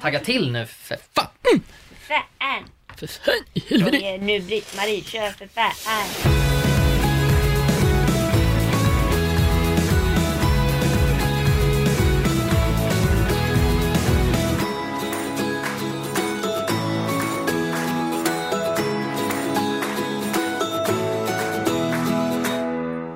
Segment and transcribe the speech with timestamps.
[0.00, 1.60] Tagga till nu för fan!
[2.08, 2.64] Fan!
[2.96, 4.18] För fan i helvete!
[4.20, 6.42] Nu Britt-Marie, kör för fan!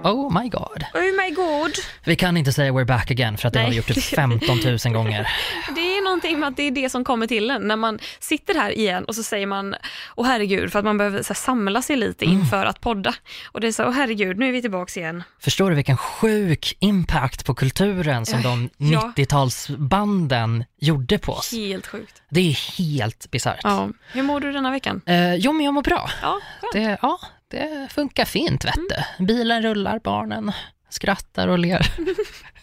[0.06, 0.84] Oh my god.
[0.94, 1.72] Oh my god.
[2.04, 4.58] Vi kan inte säga we're back again för att det har vi gjort typ 15
[4.84, 5.28] 000 gånger.
[6.16, 9.04] Någonting med att det är det som kommer till en när man sitter här igen
[9.04, 9.74] och så säger man
[10.14, 12.38] åh herregud för att man behöver så här, samla sig lite Mm.
[12.38, 13.14] inför att podda.
[13.52, 15.22] Och det är så åh herregud nu är vi tillbaks igen.
[15.40, 19.12] Förstår du vilken sjuk impact på kulturen som de Ja.
[19.16, 21.52] 90-talsbanden gjorde på oss?
[21.52, 22.22] Helt sjukt.
[22.30, 23.60] Det är helt bisarrt.
[23.62, 23.88] Ja.
[24.12, 25.00] Hur mår du denna veckan?
[25.06, 26.10] Eh, jo, men jag mår bra.
[26.22, 26.72] Ja, skönt.
[26.72, 27.18] Det, ja,
[27.50, 28.88] det funkar fint, vet Mm.
[29.18, 29.24] du.
[29.24, 30.52] Bilen rullar, barnen
[30.90, 31.86] skrattar och ler.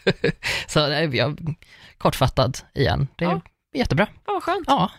[0.67, 1.55] Så eh, jag
[1.97, 3.07] kortfattad igen.
[3.15, 3.41] Det Ja.
[3.73, 4.07] Jättebra.
[4.25, 4.63] Ja, vad skönt.
[4.67, 4.91] Ja.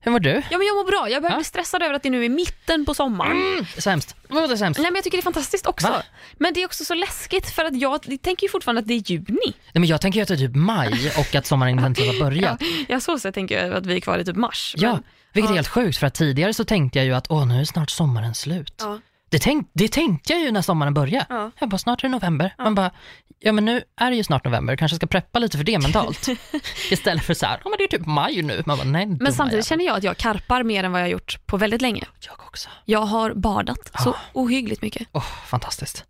[0.00, 0.30] Hur mår du?
[0.50, 1.38] Ja men jag mår bra, jag börjar Ja.
[1.38, 3.66] bli stressad över att det nu är mitten på sommaren.
[3.78, 4.16] Sämst.
[4.28, 4.80] Vad är sämst?
[4.80, 5.88] Nej men jag tycker det är fantastiskt också.
[5.88, 6.02] Va?
[6.38, 9.10] Men det är också så läskigt för att jag tänker ju fortfarande att det är
[9.10, 9.26] juni.
[9.44, 12.20] Nej, men jag tänker ju att det är typ maj och att sommaren inte har
[12.20, 12.62] börjat.
[12.88, 14.74] Ja, så sett tänker jag att vi är kvar i typ mars.
[14.78, 15.56] Ja, Men, vilket är ja.
[15.56, 18.34] helt sjukt för att tidigare så tänkte jag ju att åh, nu är snart sommaren
[18.34, 18.74] slut.
[18.78, 18.98] Ja.
[19.28, 21.26] Det, tänk, det tänkte jag ju när sommaren började.
[21.28, 21.50] Ja.
[21.60, 22.54] Jag bara, snart är det november.
[22.58, 22.90] Man bara,
[23.38, 26.28] ja men nu är det ju snart november, kanske ska preppa lite för det mentalt.
[26.90, 28.62] Istället för så här, ja men det är typ maj nu.
[28.66, 29.64] Man bara, nej, Men samtidigt jävel.
[29.64, 32.04] känner jag att jag karpar mer än vad jag har gjort på väldigt länge.
[32.20, 32.68] Jag också.
[32.84, 35.08] Jag har badat så ohyggligt mycket.
[35.12, 36.04] Åh, fantastiskt.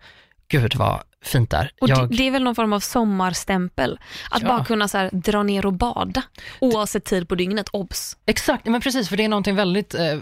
[0.49, 1.71] Gud vad fint där.
[1.81, 3.99] Och Jag, det, det är väl någon form av sommarstämpel.
[4.31, 4.49] Att Ja.
[4.49, 6.23] bara kunna så här, dra ner och bada
[6.61, 8.17] oavsett tid på dygnet, obs.
[8.27, 10.17] Exakt, men precis, för det är någonting väldigt eh,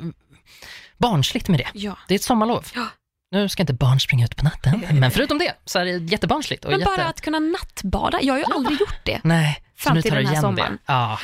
[0.98, 1.66] barnsligt med det.
[1.74, 1.96] Ja.
[2.08, 2.66] Det är ett sommarlov.
[2.74, 2.86] Ja.
[3.30, 6.64] Nu ska inte barn springa ut på natten, men förutom det så är det jättebarnsligt.
[6.64, 6.92] Och Men jätte...
[6.96, 9.20] bara att kunna nattbada, jag har ju aldrig gjort det.
[9.24, 10.78] Nej, så Fram till tar du den här igen sommaren.
[10.86, 11.18] Ja.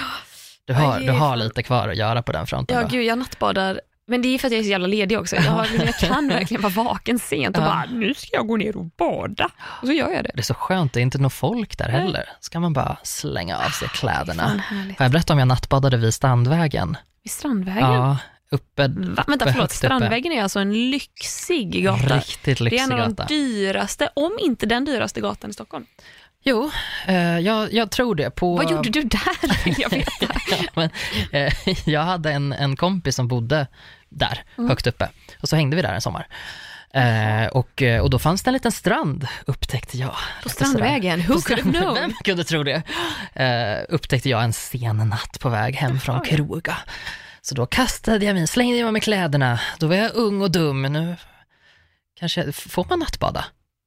[0.65, 2.77] Du har, du har lite kvar att göra på den fronten.
[2.77, 2.89] Ja då.
[2.89, 3.81] gud, jag nattbadar.
[4.07, 5.37] Men det är för att jag är så jävla ledig också.
[5.37, 7.67] Jag, har, jag kan verkligen vara vaken sent och Ja.
[7.67, 9.51] bara, nu ska jag gå ner och bada.
[9.81, 10.31] Och så gör jag det.
[10.35, 12.29] Det är så skönt, det är inte något folk där heller.
[12.41, 14.63] Ska man bara slänga av sig Fan kläderna.
[14.99, 16.97] Har jag berättat om jag nattbadade vid Strandvägen?
[17.23, 17.83] Vid Strandvägen?
[17.93, 18.17] Ja,
[18.53, 19.25] uppe, Va?
[19.27, 19.73] Vänta uppe förlåt.
[19.73, 22.17] Strandvägen är alltså en lyxig gata.
[22.17, 23.25] Riktigt Det är lyxig en av de gata.
[23.25, 25.87] dyraste, om inte den dyraste gatan i Stockholm.
[26.45, 26.71] Jo,
[27.07, 28.31] eh, jag, jag tror det.
[28.31, 29.21] På, Vad gjorde du där?
[29.81, 30.11] jag veta.
[30.51, 30.91] ja, men,
[31.33, 31.53] eh,
[31.85, 33.67] jag hade en, en kompis som bodde
[34.09, 34.69] där, Mm.
[34.71, 35.09] högt uppe.
[35.43, 36.27] Och så hängde vi där en sommar.
[36.95, 40.15] Eh, och, eh, och då fanns det en liten strand, upptäckte jag.
[40.43, 41.95] På Strandvägen, who could have known?
[41.95, 42.83] Vem kunde tro det?
[43.35, 46.21] Eh, upptäckte jag en sen natt på väg hem från.
[46.21, 46.77] Kroga.
[47.45, 49.61] Så då kastade jag mig, slängde jag med kläderna.
[49.79, 51.17] Då var jag ung och dum, men nu
[52.21, 53.45] kanske, får man nattbada?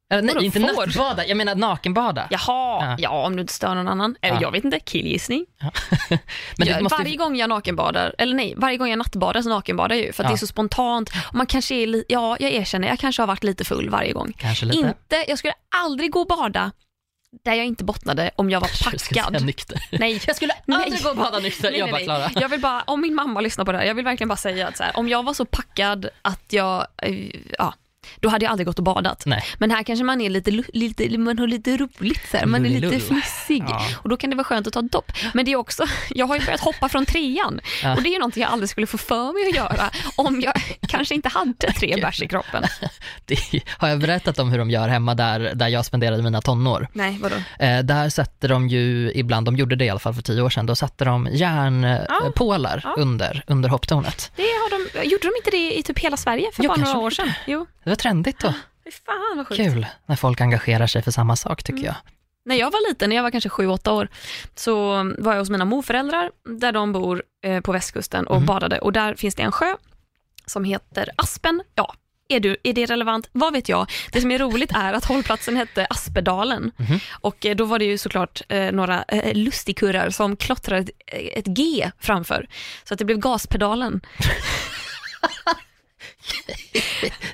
[0.10, 0.86] Eller, nej, inte får?
[0.86, 2.28] nattbada, jag menar nakenbada.
[2.30, 2.40] Jaha,
[2.86, 2.96] Ja.
[3.00, 3.26] ja.
[3.26, 4.16] om du inte stör någon annan.
[4.22, 4.42] Eller Ja.
[4.42, 5.46] jag vet inte, killgissning.
[6.10, 9.50] men Ja, det måste, Varje gång jag nakenbadar, eller nej, varje gång jag nattbadar så
[9.50, 11.10] nakenbadar jag ju för att det är så spontant.
[11.30, 14.34] Och man kanske är, ja jag erkänner, jag kanske har varit lite full varje gång.
[14.38, 14.78] kanske lite.
[14.80, 16.72] Inte, jag skulle aldrig gå och bada
[17.44, 19.46] där jag inte bottnade om jag var Jag ska säga packad.
[19.46, 19.78] nykter.
[19.92, 20.84] Nej, Jag skulle Nej.
[20.84, 22.30] aldrig gå och bada nykter, Nej, jag nej, bara nej.
[22.30, 22.42] Klara.
[22.42, 24.68] Jag vill bara, om min mamma lyssnar på det här, jag vill verkligen bara säga
[24.68, 27.16] att så här, om jag var så packad att jag, eh,
[27.58, 27.74] ja,
[28.20, 29.24] då hade jag aldrig gått och badat.
[29.26, 29.44] Nej.
[29.58, 32.46] Men här kanske man är lite, lite man har lite roligt, så här.
[32.46, 33.02] man är lite Lullilull.
[33.02, 33.82] fnissig Ja.
[34.04, 35.12] och då kan det vara skönt att ta dopp.
[35.34, 37.96] Men det är också, jag har ju börjat hoppa från trean Ja.
[37.96, 40.54] och det är ju någonting jag aldrig skulle få för mig att göra om jag
[40.88, 42.64] kanske inte hade tre bärs i kroppen.
[43.26, 43.38] Det,
[43.78, 46.88] har jag berättat om hur de gör hemma där, där jag spenderade mina tonår?
[46.94, 47.36] Nej, vadå?
[47.60, 50.50] Eh, där sätter de ju ibland, de gjorde det i alla fall för tio år
[50.50, 52.96] sedan, då satte de järnpålar Ja.
[52.98, 54.32] under, under hopptornet.
[54.36, 57.00] Det har de, gjorde de inte det i typ hela Sverige för Jo, bara några
[57.00, 57.32] år sedan?
[57.48, 57.66] Jo.
[57.96, 58.48] Det trendigt då.
[59.06, 59.62] Fan vad sjukt.
[59.62, 61.86] Kul när folk engagerar sig för samma sak tycker Mm.
[61.86, 61.96] jag.
[62.46, 64.08] När jag var liten, när jag var kanske 7-8 år,
[64.56, 68.46] så var jag hos mina morföräldrar där de bor eh, på västkusten och Mhm.
[68.46, 69.76] badade och där finns det en sjö
[70.46, 71.64] som heter Aspen.
[71.76, 71.94] Ja,
[72.28, 73.30] är, du, är det relevant?
[73.32, 73.92] Vad vet jag?
[74.12, 77.00] Det som är roligt är att hållplatsen hette Aspedalen Mhm.
[77.12, 81.40] och eh, då var det ju såklart eh, några eh, lustigkurrar som klottrade ett, eh,
[81.40, 82.48] ett G framför
[82.84, 84.02] så att det blev gaspedalen.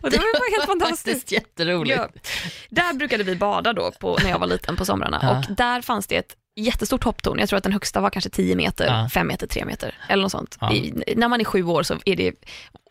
[0.02, 1.06] och det var bara helt fantastiskt.
[1.20, 1.98] Faktiskt jätteroligt.
[2.00, 2.10] Ja.
[2.70, 5.38] Där brukade vi bada då på, när jag var liten på somrarna Ja.
[5.50, 7.40] och där fanns det ett jättestort hopptorn.
[7.40, 9.10] Jag tror att den högsta var kanske 10 meter, Ja.
[9.14, 10.58] 5 meter, 3 meter eller något sånt.
[10.62, 10.74] Ja.
[10.74, 12.34] I, när man är sju år så är det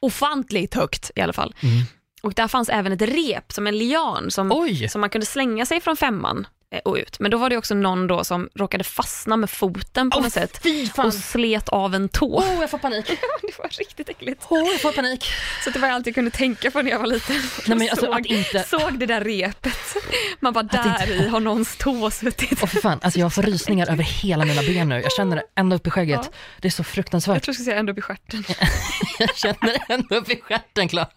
[0.00, 1.54] ofantligt högt i alla fall.
[1.60, 1.82] Mm.
[2.22, 5.66] Och där fanns även ett rep som en lian som, Oj, som man kunde slänga
[5.66, 6.46] sig från femman
[6.84, 7.20] och ut.
[7.20, 10.32] Men då var det också någon då som råkade fastna med foten på Åh, något
[10.32, 10.60] sätt
[10.98, 12.36] och slet av en tå.
[12.38, 13.06] Åh, jag får panik.
[13.42, 14.46] det var riktigt äckligt.
[14.48, 15.24] Åh, jag får panik.
[15.64, 17.36] Så det var allt jag kunde tänka på när jag var liten.
[17.66, 18.62] Nej, men alltså, såg, att inte...
[18.62, 19.96] såg det där repet.
[20.40, 22.58] Man bara, Att där inte- i har någons tå suttit.
[22.62, 25.00] Åh för fan, alltså jag får rysningar över hela mina ben nu.
[25.02, 26.20] Jag känner det ända upp i skägget.
[26.24, 26.30] Ja.
[26.60, 27.42] Det är så Jag fruktansvärt.
[27.42, 28.44] tror jag ska säga ända upp i stjärten.
[29.18, 31.08] Jag känner det ända upp i stjärten, Klara.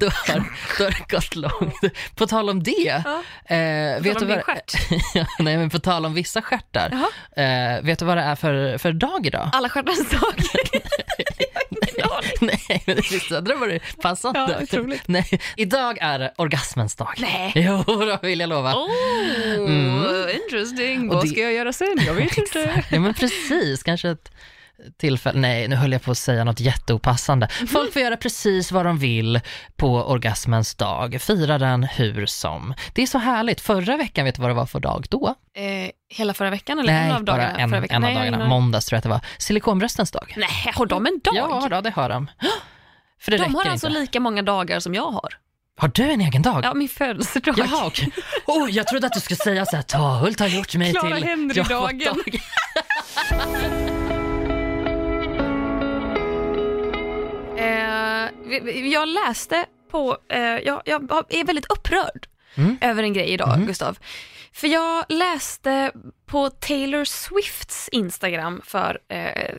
[0.00, 0.44] Då har,
[0.78, 1.94] då har det gått långt.
[2.14, 3.22] På tal om det, Ja.
[3.56, 4.42] eh, vet du vad...
[5.38, 6.90] Nej, men på tal om vissa stjärtar.
[7.36, 9.50] Eh, vet du vad det är för, för dag idag?
[9.52, 10.34] Alla stjärtans dag.
[12.40, 14.56] Nej, men det visste hade det passande.
[14.58, 15.08] Ja, otroligt.
[15.08, 17.14] Nej, idag är orgasmens dag.
[17.18, 17.52] Nej.
[17.54, 18.74] Jo, då vill jag lova.
[18.74, 18.90] Oh,
[19.56, 20.28] Mm.
[20.44, 21.08] interesting.
[21.10, 21.98] Och Vad det- ska jag göra sen?
[22.06, 22.84] Jag vet inte.
[22.90, 24.30] Ja men precis, kanske ett
[24.96, 27.48] tillfälle, nej nu höll jag på att säga något jätteopassande.
[27.60, 27.66] Mhm.
[27.66, 29.40] Folk får göra precis vad de vill
[29.76, 32.74] på orgasmens dag, fira den hur som.
[32.92, 35.34] Det är så härligt, förra veckan, vet du vad det var för dag då?
[35.54, 37.58] Eh, hela förra veckan eller en nej, av bara dagarna?
[37.58, 38.04] en, förra veckan?
[38.04, 39.20] en av Nej, dagarna, måndags tror jag att det var.
[39.38, 40.34] Silikonbröstens dag.
[40.36, 41.34] Nej, har de en dag?
[41.36, 42.30] Ja, då, det har de.
[43.20, 44.00] För det de har alltså inte.
[44.00, 45.38] lika många dagar som jag har.
[45.78, 46.64] Har du en egen dag?
[46.64, 47.54] Ja, min födelsedag.
[47.58, 48.10] Jaha, okej.
[48.46, 51.24] Oh, jag trodde att du skulle säga så här, Tahult har gjort mig Clara till...
[51.24, 52.22] Henry-dagen.
[57.56, 58.28] Eh,
[58.92, 62.26] jag läste på, eh, jag, jag är väldigt upprörd
[62.58, 62.78] Mm.
[62.80, 63.66] över en grej idag, Mm.
[63.66, 63.98] Gustav.
[64.52, 65.92] För jag läste
[66.26, 69.54] på Taylor Swifts Instagram för, eh,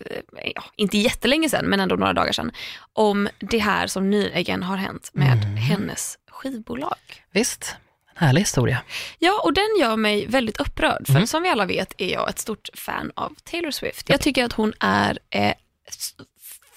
[0.56, 2.52] ja, inte jättelänge sedan, men ändå några dagar sedan,
[2.94, 5.56] om det här som nyligen har hänt med Mm.
[5.58, 6.96] hennes skivbolag.
[7.32, 7.76] Visst,
[8.16, 8.82] en härlig historia.
[9.20, 11.28] Ja, och den gör mig väldigt upprörd, för Mm.
[11.28, 14.10] som vi alla vet är jag ett stort fan av Taylor Swift.
[14.10, 15.54] Jag tycker att hon är eh,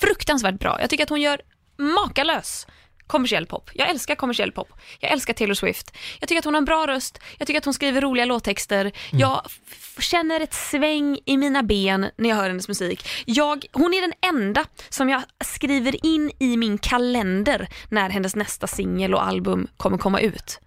[0.00, 0.80] fruktansvärt bra.
[0.80, 1.40] Jag tycker att hon gör
[1.78, 2.66] makalös
[3.06, 3.70] kommersiell pop.
[3.74, 4.68] Jag älskar kommersiell pop.
[5.00, 5.96] Jag älskar Taylor Swift.
[6.20, 7.18] Jag tycker att hon har en bra röst.
[7.38, 8.92] Jag tycker att hon skriver roliga låttexter.
[9.12, 13.08] Jag f- känner ett sväng i mina ben när jag hör hennes musik.
[13.26, 18.66] Jag, hon är den enda som jag skriver in i min kalender när hennes nästa
[18.66, 20.60] singel och album kommer komma ut.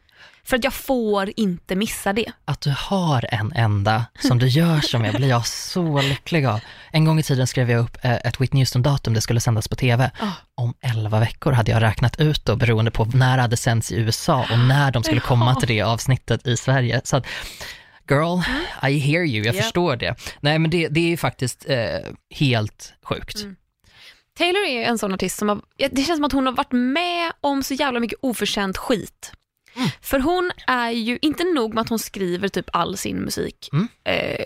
[0.45, 2.31] För att jag får inte missa det.
[2.45, 6.59] Att du har en enda som du gör som jag blir jag så lycklig av.
[6.91, 9.75] En gång i tiden skrev jag upp eh, ett Whitney Houston-datum det skulle sändas på
[9.75, 10.11] TV.
[10.19, 10.27] Ah.
[10.55, 13.95] Om 11 veckor hade jag räknat ut då beroende på när det hade sänts i
[13.95, 17.01] USA och när de skulle komma till det avsnittet i Sverige.
[17.03, 17.25] Så att,
[18.09, 18.39] girl,
[18.89, 19.55] I hear you, jag Mm.
[19.55, 19.63] Japp.
[19.63, 20.15] förstår det.
[20.41, 21.77] Nej men det, det är ju faktiskt eh,
[22.35, 23.41] helt sjukt.
[23.41, 23.55] Mm.
[24.37, 25.61] Taylor är en sån artist som har,
[25.91, 29.31] det känns som att hon har varit med om så jävla mycket oförtjänt skit.
[29.75, 29.89] Mm.
[30.01, 33.87] För hon är ju, inte nog med att hon skriver typ all sin musik, Mm.
[34.05, 34.45] eh,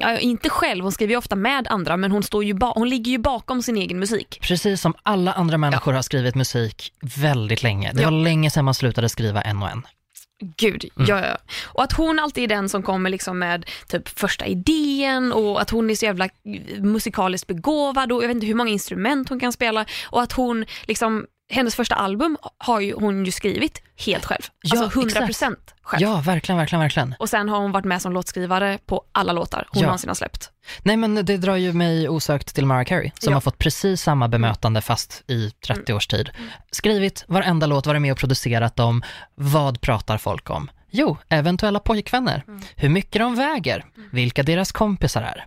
[0.00, 2.88] ja, inte själv, hon skriver ju ofta med andra men hon, står ju ba, hon
[2.88, 4.38] ligger ju bakom sin egen musik.
[4.42, 7.92] Precis som alla andra människor har skrivit musik väldigt länge.
[7.94, 8.10] Det Ja.
[8.10, 9.86] var länge sedan man slutade skriva en och en.
[10.56, 11.08] Gud, Mm.
[11.08, 11.36] ja, ja.
[11.64, 15.70] Och att hon alltid är den som kommer liksom med typ första idén och att
[15.70, 16.28] hon är så jävla
[16.80, 20.64] musikaliskt begåvad och jag vet inte hur många instrument hon kan spela och att hon
[20.86, 24.42] liksom hennes första album har ju, hon ju skrivit helt själv.
[24.62, 26.02] Ja, Alltså 100% själv.
[26.02, 27.14] Ja, verkligen, verkligen, verkligen.
[27.18, 29.86] Och sen har hon varit med som låtskrivare på alla låtar hon Ja.
[29.86, 30.50] någonsin har släppt.
[30.82, 33.36] Nej men det drar ju mig osökt till Mariah Carey som Ja.
[33.36, 36.30] har fått precis samma bemötande fast i 30 års tid.
[36.70, 39.02] Skrivit varenda låt, varit med och producerat dem.
[39.34, 40.70] Vad pratar folk om?
[40.90, 42.44] Jo, eventuella pojkvänner.
[42.76, 43.84] Hur mycket de väger.
[44.12, 45.44] Vilka deras kompisar är.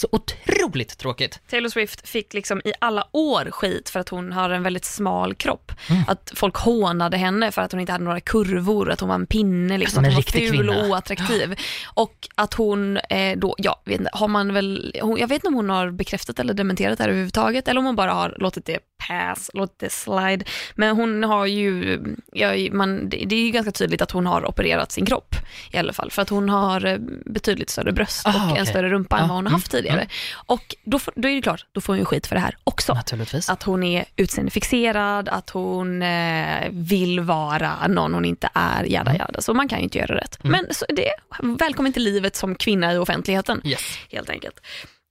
[0.00, 1.40] Så otroligt tråkigt.
[1.50, 5.34] Taylor Swift fick liksom i alla år skit för att hon har en väldigt smal
[5.34, 5.72] kropp.
[5.90, 6.02] Mm.
[6.06, 9.26] Att folk hånade henne för att hon inte hade några kurvor, att hon var en
[9.26, 10.78] pinne, liksom, att hon var ful kvinna.
[10.82, 11.58] och oattraktiv.
[11.94, 15.48] Och att hon eh, då, ja, vet inte, har man väl, hon, jag vet inte
[15.48, 18.66] om hon har bekräftat eller dementerat det här överhuvudtaget eller om hon bara har låtit
[18.66, 20.44] det pass, låtit det slide.
[20.74, 22.00] Men hon har ju,
[22.32, 25.34] ja, man, det är ju ganska tydligt att hon har opererat sin kropp
[25.72, 26.10] i alla fall.
[26.10, 28.58] För att hon har eh, betydligt större bröst Ah, och okej.
[28.60, 29.89] en större rumpa än Ja, vad hon har mm, haft tidigare.
[30.32, 32.56] Och då, får, då är det klart, då får hon ju skit för det här
[32.64, 32.94] också.
[32.94, 33.48] Naturligtvis.
[33.50, 39.20] Att hon är utseendefixerad, att hon eh, vill vara någon hon inte är, jada Mm.
[39.26, 39.40] jada.
[39.40, 40.38] Så man kan ju inte göra rätt.
[40.44, 41.10] Men så det,
[41.58, 43.98] välkommen till livet som kvinna i offentligheten, Yes.
[44.10, 44.60] helt enkelt.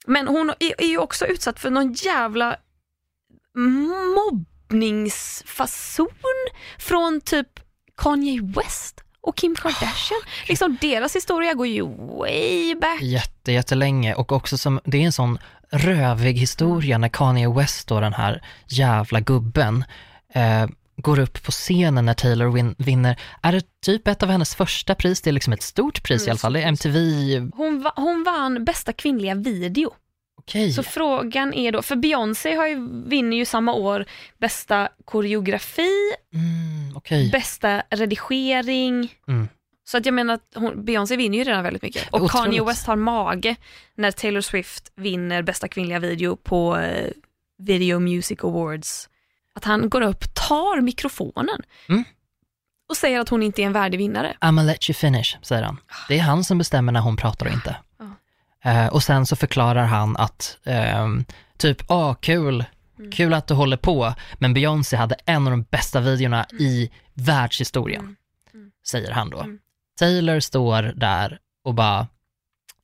[0.07, 2.55] Men hon är, är ju också utsatt för någon jävla
[4.69, 6.07] mobbningsfason
[6.79, 7.47] från typ
[7.97, 10.21] Kanye West och Kim Kardashian.
[10.47, 11.83] liksom deras historia går ju
[12.19, 13.01] way back.
[13.01, 15.37] Jätte, jättelänge och också som, det är en sån
[15.71, 19.83] rövig historia när Kanye West då, den här jävla gubben,
[20.33, 23.19] eh, går upp på scenen när Taylor win, vinner.
[23.41, 25.21] Är det typ ett av hennes första pris?
[25.21, 26.53] Det är liksom ett stort pris i alla fall.
[26.53, 26.99] Det är MTV,
[27.55, 29.93] Hon, va, hon vann bästa kvinnliga video.
[30.39, 30.73] Okej.
[30.73, 34.05] Så frågan är då, för Beyoncé har ju, vinner ju samma år
[34.37, 35.89] bästa koreografi,
[36.33, 37.29] Mm, okej.
[37.31, 39.13] bästa redigering.
[39.27, 39.47] Mm.
[39.89, 42.09] Så att jag menar att hon, Beyoncé vinner ju redan väldigt mycket.
[42.09, 42.31] Och Otroligt.
[42.31, 43.55] Kanye West har mage
[43.95, 47.11] när Taylor Swift vinner bästa kvinnliga video på eh,
[47.63, 49.09] Video Music Awards.
[49.55, 52.03] Att han går upp, tar mikrofonen Mm.
[52.89, 54.37] och säger att hon inte är en värdig vinnare.
[54.41, 55.77] I'ma let you finish, säger han.
[56.07, 57.75] Det är han som bestämmer när hon pratar och inte.
[58.63, 61.25] Eh, och sen så förklarar han att, ehm,
[61.57, 62.65] typ, ah kul,
[63.13, 68.15] kul att du håller på, men Beyoncé hade en av de bästa videorna i världshistorien,
[68.87, 69.45] säger han då.
[69.99, 72.07] Taylor står där och bara,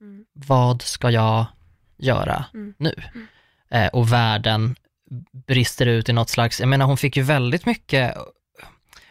[0.01, 0.25] Mm.
[0.33, 1.45] vad ska jag
[1.97, 2.73] göra Mm.
[2.77, 2.95] nu?
[3.71, 4.75] Eh, och världen
[5.47, 8.15] brister ut i något slags, jag menar hon fick ju väldigt mycket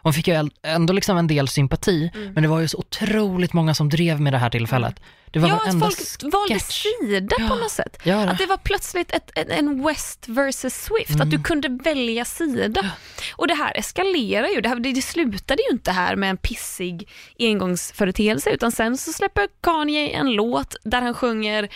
[0.05, 2.33] hon fick ju ändå liksom en del sympati, Mm.
[2.33, 5.01] men det var ju så otroligt många som drev med det här tillfället.
[5.31, 6.83] Det var Ja, att folk valde sketch.
[7.01, 7.55] sida på Ja.
[7.55, 7.99] något sätt.
[8.03, 8.31] Ja, det.
[8.31, 12.83] Att det var plötsligt ett, en- en West versus Swift, att du kunde välja sida.
[13.37, 16.37] Och det här eskalerar ju, det, här, det, det slutade ju inte här med en
[16.37, 17.09] pissig
[17.39, 21.69] engångsföreteelse utan sen så släpper Kanye en låt där han sjunger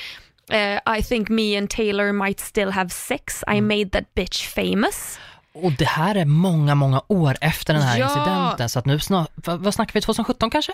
[0.50, 5.18] eh, I think me and Taylor might still have sex, I made that bitch famous.
[5.64, 8.04] Och det här är många, många år efter den här Ja.
[8.08, 10.72] incidenten, så att nu snart, vad, vad snackar vi, 2017 kanske?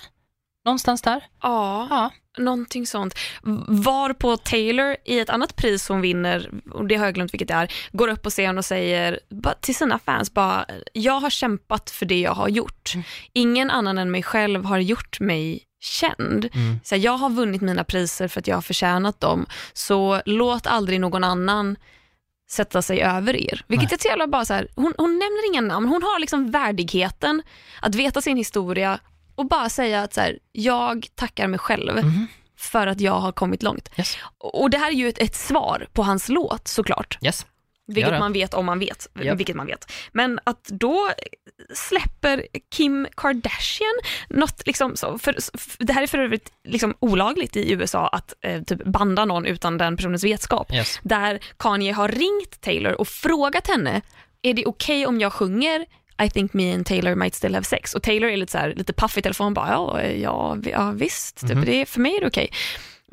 [0.65, 1.25] Någonstans där?
[1.43, 2.11] Ja, Ja.
[2.39, 3.15] någonting sånt.
[3.69, 7.49] Var på Taylor i ett annat pris hon vinner, och det har jag glömt vilket
[7.49, 9.21] det är, går upp på scen och säger
[9.61, 12.93] till sina fans bara, jag har kämpat för det jag har gjort.
[13.33, 16.49] Ingen annan än mig själv har gjort mig känd.
[16.55, 16.81] Mm.
[16.85, 21.01] Så jag har vunnit mina priser för att jag har förtjänat dem, så låt aldrig
[21.01, 21.77] någon annan
[22.51, 23.65] sätta sig över er.
[23.69, 23.99] Vilket Nej.
[24.01, 27.43] så jävla bara så här, hon, hon nämner inga namn, hon har liksom värdigheten
[27.83, 28.99] att veta sin historia
[29.35, 32.27] och bara säga att så här, jag tackar mig själv Mhm.
[32.59, 33.89] för att jag har kommit långt.
[33.99, 34.17] Yes.
[34.39, 37.19] Och det här är ju ett, ett svar på hans låt såklart.
[37.23, 37.47] Yes.
[37.87, 38.19] Vilket det.
[38.19, 39.09] man vet om man vet.
[39.23, 39.39] Japp.
[39.39, 39.93] Vilket man vet.
[40.13, 41.11] Men att då
[41.75, 43.95] släpper Kim Kardashian
[44.29, 48.35] något, liksom, så, för, för, det här är för övrigt liksom olagligt i USA att
[48.41, 50.73] eh, typ banda någon utan den personens vetskap.
[50.73, 51.01] Yes.
[51.03, 54.01] Där Kanye har ringt Taylor och frågat henne,
[54.43, 55.87] är det okej om jag sjunger
[56.23, 57.95] I think me and Taylor might still have sex?
[57.95, 61.41] Och Taylor är lite, så här, lite paff i telefon, bara ja, ja, ja visst,
[61.49, 62.51] typ, det är, för mig är det okej.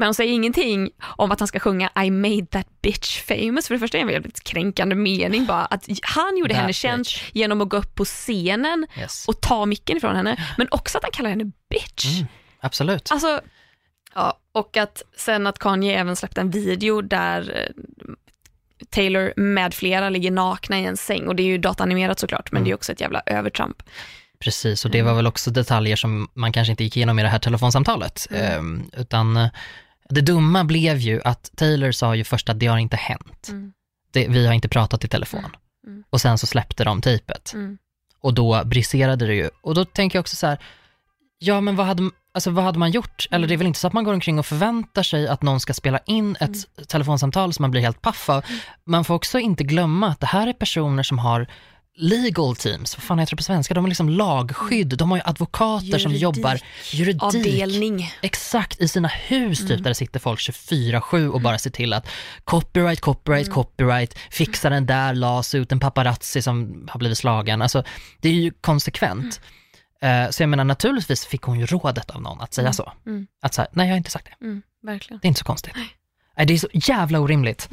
[0.01, 3.67] Men hon säger ingenting om att han ska sjunga I made that bitch famous.
[3.67, 6.74] För det första är det en väldigt kränkande mening bara att han gjorde That henne
[6.74, 9.27] känd genom att gå upp på scenen Yes.
[9.27, 10.46] och ta micken ifrån henne.
[10.58, 12.05] Men också att han kallar henne bitch.
[12.05, 12.27] Mm,
[12.60, 13.12] absolut.
[13.12, 13.41] Alltså,
[14.15, 18.13] ja, och att sen att Kanye även släppte en video där eh,
[18.89, 22.63] Taylor med flera ligger nakna i en säng och det är ju datanimerat såklart men
[22.63, 23.84] det är också ett jävla övertramp.
[24.39, 27.29] Precis, och det var väl också detaljer som man kanske inte gick igenom i det
[27.29, 28.27] här telefonsamtalet.
[28.31, 29.50] Ehm, utan eh,
[30.13, 33.48] det dumma blev ju att Taylor sa ju först att det har inte hänt.
[33.50, 33.74] Mm.
[34.12, 35.46] Det, vi har inte pratat i telefon.
[35.88, 36.03] Mm.
[36.10, 37.53] Och sen så släppte de tejpet.
[37.53, 37.77] Mm.
[38.22, 39.50] Och då briserade det ju.
[39.62, 40.60] Och då tänker jag också så här,
[41.39, 43.27] ja men vad hade, alltså, vad hade man gjort?
[43.32, 45.60] Eller det är väl inte så att man går omkring och förväntar sig att någon
[45.60, 48.46] ska spela in ett telefonsamtal som man blir helt paff av.
[48.84, 51.48] Man får också inte glömma att det här är personer som har
[52.01, 53.74] legal teams, vad fan heter det på svenska?
[53.74, 56.22] De har liksom lagskydd, de har ju advokater som Juridik.
[56.22, 56.60] jobbar
[56.91, 57.24] juridik.
[57.24, 58.13] Avdelning.
[58.22, 62.08] Exakt, i sina hus typ, där det sitter folk 24-7 och bara ser till att
[62.43, 67.62] copyright, copyright, copyright, fixa den där, las ut en paparazzi som har blivit slagen.
[67.62, 67.84] Alltså,
[68.20, 69.41] det är ju konsekvent.
[70.01, 72.93] Eh, så jag menar, naturligtvis fick hon ju rådet av någon att säga så.
[73.05, 73.27] Mm.
[73.41, 74.46] Att säga, nej jag har inte sagt det.
[74.46, 75.20] Mm, verkligen.
[75.20, 75.74] Det är inte så konstigt.
[76.38, 77.70] Nej, det är så jävla orimligt.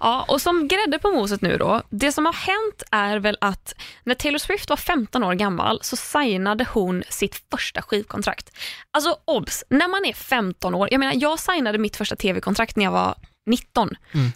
[0.00, 3.74] Ja, och som grädde på moset nu då, det som har hänt är väl att
[4.04, 8.56] när Taylor Swift var 15 år gammal så signade hon sitt första skivkontrakt.
[8.90, 12.84] Alltså obs, när man är 15 år, jag menar jag signade mitt första tv-kontrakt när
[12.84, 13.14] jag var
[13.46, 13.90] 19.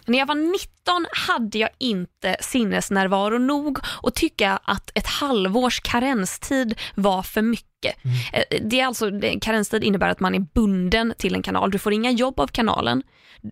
[0.05, 6.79] När jag var 19 hade jag inte sinnesnärvaro nog att tycka att ett halvårs karenstid
[6.95, 7.95] var för mycket.
[8.33, 9.11] Eh, Det är alltså,
[9.41, 11.71] karenstid innebär att man är bunden till en kanal.
[11.71, 13.03] Du får inga jobb av kanalen.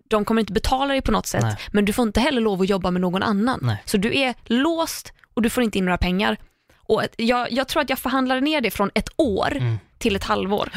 [0.09, 1.55] De kommer inte betala dig på något sätt, Nej.
[1.71, 3.59] men du får inte heller lov att jobba med någon annan.
[3.61, 3.83] Nej.
[3.85, 6.37] Så du är låst och du får inte in några pengar.
[6.77, 9.57] Och jag, jag tror att jag förhandlade ner det från ett år
[9.97, 10.69] till ett halvår.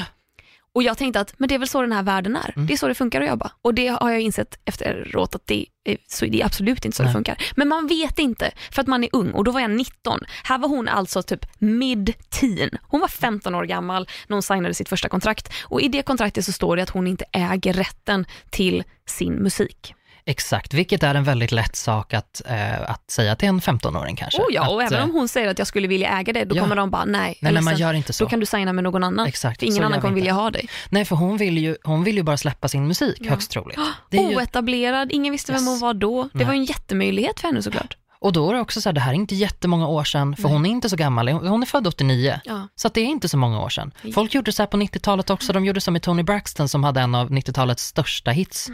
[0.75, 2.55] Och jag tänkte att men det är väl så den här världen är.
[2.57, 3.53] Det är så det funkar att jobba.
[3.63, 7.03] Och det har jag insett efteråt att det är, så det är absolut inte så
[7.03, 7.15] det Nej.
[7.15, 7.37] funkar.
[7.57, 10.21] Men man vet inte för att man är ung och då var jag 19.
[10.45, 12.71] Här var hon alltså typ mid-teen.
[12.83, 15.53] Hon var 15 år gammal när hon signade sitt första kontrakt.
[15.65, 19.95] Och i det kontraktet så står det att hon inte äger rätten till sin musik.
[20.31, 24.43] Exakt, vilket är en väldigt lätt sak att, eh, att säga till en 15-åring kanske.
[24.43, 26.45] Oh ja, och att, även eh, om hon säger att jag skulle vilja äga det,
[26.45, 26.63] då Ja.
[26.63, 27.39] kommer de bara nej.
[27.41, 28.25] Nej, men man gör inte så.
[28.25, 29.27] Då kan du signa med någon annan.
[29.27, 30.69] Exakt, för ingen annan kommer vilja ha dig.
[30.91, 33.79] Nej, för hon vill, ju, hon vill ju bara släppa sin musik, högst troligt.
[34.11, 35.69] Det är ju, Oetablerad, ingen visste vem Yes.
[35.69, 36.23] hon var då.
[36.23, 36.47] Det Nej.
[36.47, 37.97] var ju en jättemöjlighet för henne såklart.
[38.23, 40.43] Och då är det också så här, det här är inte jättemånga år sedan, för
[40.43, 40.53] Nej.
[40.53, 42.41] hon är inte så gammal, hon är född 89.
[42.45, 42.69] Ja.
[42.77, 43.93] Så det är inte så många år sedan.
[44.03, 44.13] Nej.
[44.13, 47.01] Folk gjorde så här på 90-talet också, de gjorde som med Tony Braxton som hade
[47.01, 48.69] en av 90-talets största hits.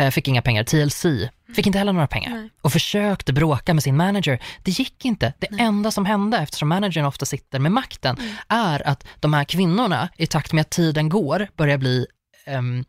[0.00, 1.04] Eh, fick inga pengar, TLC,
[1.54, 2.30] fick inte heller några pengar.
[2.30, 2.50] Nej.
[2.62, 4.42] Och försökte bråka med sin manager.
[4.62, 5.32] Det gick inte.
[5.38, 8.16] Det enda som hände, eftersom managern ofta sitter med makten,
[8.48, 12.06] är att de här kvinnorna, i takt med att tiden går, börjar bli
[12.46, 12.84] ehm,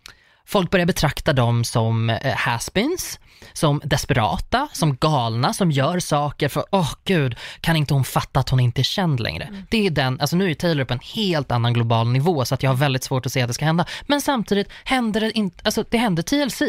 [0.52, 3.20] Folk börjar betrakta dem som eh, has-beens,
[3.54, 8.50] som desperata, som galna, som gör saker för, åh gud, kan inte hon fatta att
[8.50, 9.64] hon inte är känd längre?
[9.70, 12.64] Det är den, alltså nu är Taylor på en helt annan global nivå så att
[12.64, 13.86] jag har väldigt svårt att se att det ska hända.
[14.08, 16.62] Men samtidigt händer det inte, alltså det hände TLC.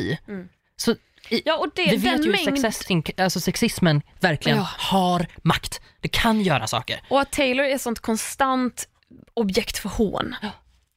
[0.77, 0.95] Så
[1.29, 2.49] i, Ja, och det, vi vet ju mängd...
[2.49, 4.69] hur sexism, alltså sexismen verkligen Ja.
[4.79, 5.81] har makt.
[6.01, 7.01] Det kan göra saker.
[7.09, 8.89] Och att Taylor är sånt konstant
[9.35, 10.35] objekt för hån.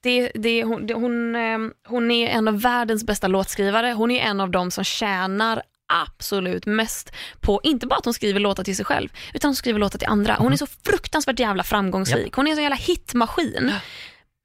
[0.05, 1.57] Det, det, hon, det, hon, eh,
[1.87, 3.91] hon är en av världens bästa låtskrivare.
[3.91, 5.61] Hon är en av dem som tjänar
[5.93, 9.79] absolut mest på, inte bara att hon skriver låtar till sig själv, utan hon skriver
[9.79, 10.35] låtar till andra.
[10.39, 12.33] Hon är så fruktansvärt jävla framgångsrik.
[12.33, 13.71] Hon är en sån jävla hitmaskin.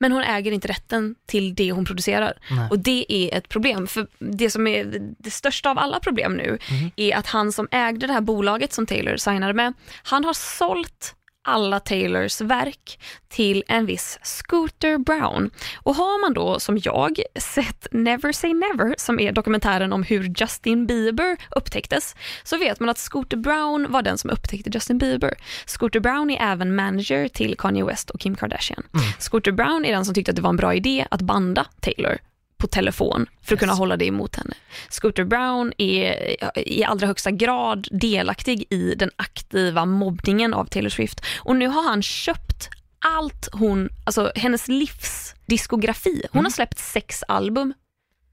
[0.01, 2.39] Men hon äger inte rätten till det hon producerar.
[2.51, 2.69] Nej.
[2.71, 3.87] Och det är ett problem.
[3.87, 6.59] För det som är det största av alla problem nu
[6.97, 11.15] är att han som ägde det här bolaget som Taylor signade med, han har sålt
[11.45, 15.51] alla Taylors verk till en viss Scooter Brown.
[15.83, 20.35] Och har man då, som jag, sett Never Say Never, som är dokumentären om hur
[20.37, 25.35] Justin Bieber upptäcktes, så vet man att Scooter Brown var den som upptäckte Justin Bieber.
[25.67, 28.83] Scooter Brown är även manager till Kanye West och Kim Kardashian.
[29.19, 32.19] Scooter Brown är den som tyckte att det var en bra idé att banda Taylor
[32.61, 34.55] på telefon för att kunna hålla det emot henne.
[34.89, 36.37] Scooter Brown är
[36.69, 41.83] i allra högsta grad delaktig i den aktiva mobbningen av Taylor Swift och nu har
[41.83, 46.23] han köpt allt hon, alltså hennes livsdiskografi.
[46.33, 47.75] Hon har släppt sex album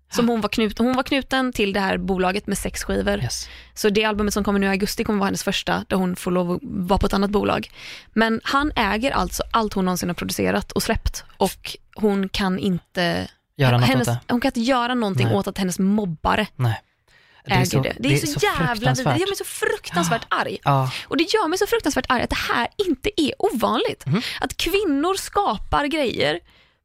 [0.09, 3.17] som hon var, knuten, hon var knuten till det här bolaget med sex skivor.
[3.17, 3.49] Yes.
[3.73, 6.31] Så det albumet som kommer nu i augusti kommer vara hennes första där hon får
[6.31, 7.71] lov att vara på ett annat bolag.
[8.13, 13.27] Men han äger alltså allt hon någonsin har producerat och släppt och hon kan inte
[13.57, 14.33] Göra något hennes, åt det.
[14.33, 15.35] Hon kan inte göra någonting Nej.
[15.35, 16.81] åt att hennes mobbare Nej.
[17.45, 17.95] äger det.
[17.99, 19.09] Det är, så, jävla vidrigt.
[19.09, 20.57] Det gör mig så fruktansvärt arg.
[20.63, 24.05] Ja, Och det gör mig så fruktansvärt arg att det här inte är ovanligt.
[24.05, 24.21] Mhm.
[24.41, 26.39] Att kvinnor skapar grejer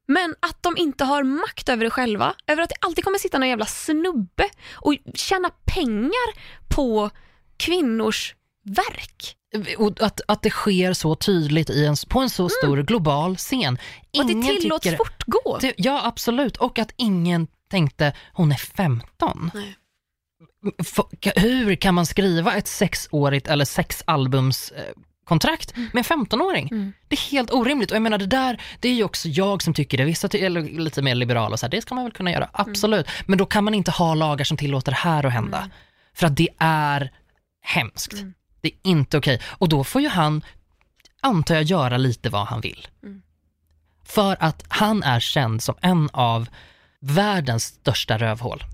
[0.08, 2.34] men att de inte har makt över det själva.
[2.46, 6.34] Över att det alltid kommer sitta någon jävla snubbe och tjäna pengar
[6.68, 7.10] på
[7.56, 9.36] kvinnors verk.
[9.78, 13.61] Och att, att det sker så tydligt i en, på en så stor global scen.
[13.62, 13.79] Mm.
[14.18, 15.59] Och det Ingen tillåts tycker- fortgå.
[15.61, 16.57] Det, ja, absolut.
[16.57, 19.50] Och att ingen tänkte, hon är 15.
[19.55, 19.76] Nej.
[21.37, 24.83] Hur kan man skriva ett sexårigt eller sexalbums eh,
[25.24, 26.68] kontrakt med en 15-åring?
[26.70, 26.92] Mm.
[27.09, 27.90] Det är helt orimligt.
[27.90, 30.05] Och jag menar det där, det är ju också jag som tycker det.
[30.05, 33.07] Vissa är lite mer liberala och så här, det ska man väl kunna göra, absolut.
[33.26, 35.70] Men då kan man inte ha lagar som tillåter det här att hända.
[36.14, 37.11] För att det är
[37.62, 38.12] hemskt.
[38.62, 39.40] Det är inte okej.
[39.46, 40.42] Och då får ju han,
[41.20, 42.88] antar jag, göra lite vad han vill.
[44.05, 46.48] För att han är känd som en av
[47.01, 48.64] världens största rövhål.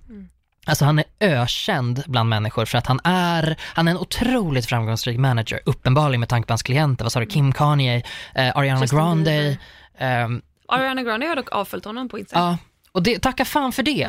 [0.67, 5.19] Alltså han är ökänd bland människor för att han är, han är en otroligt framgångsrik
[5.19, 7.05] manager, uppenbarligen med tanke på hans klienter.
[7.05, 8.03] Vad sa du, Kim Kanye,
[8.35, 9.59] eh, Ariana Justin Grande.
[9.99, 12.45] Ehm, Ariana Grande har dock avföljt honom på Instagram.
[12.45, 12.59] ja,
[12.93, 14.09] och det, tacka fan för det.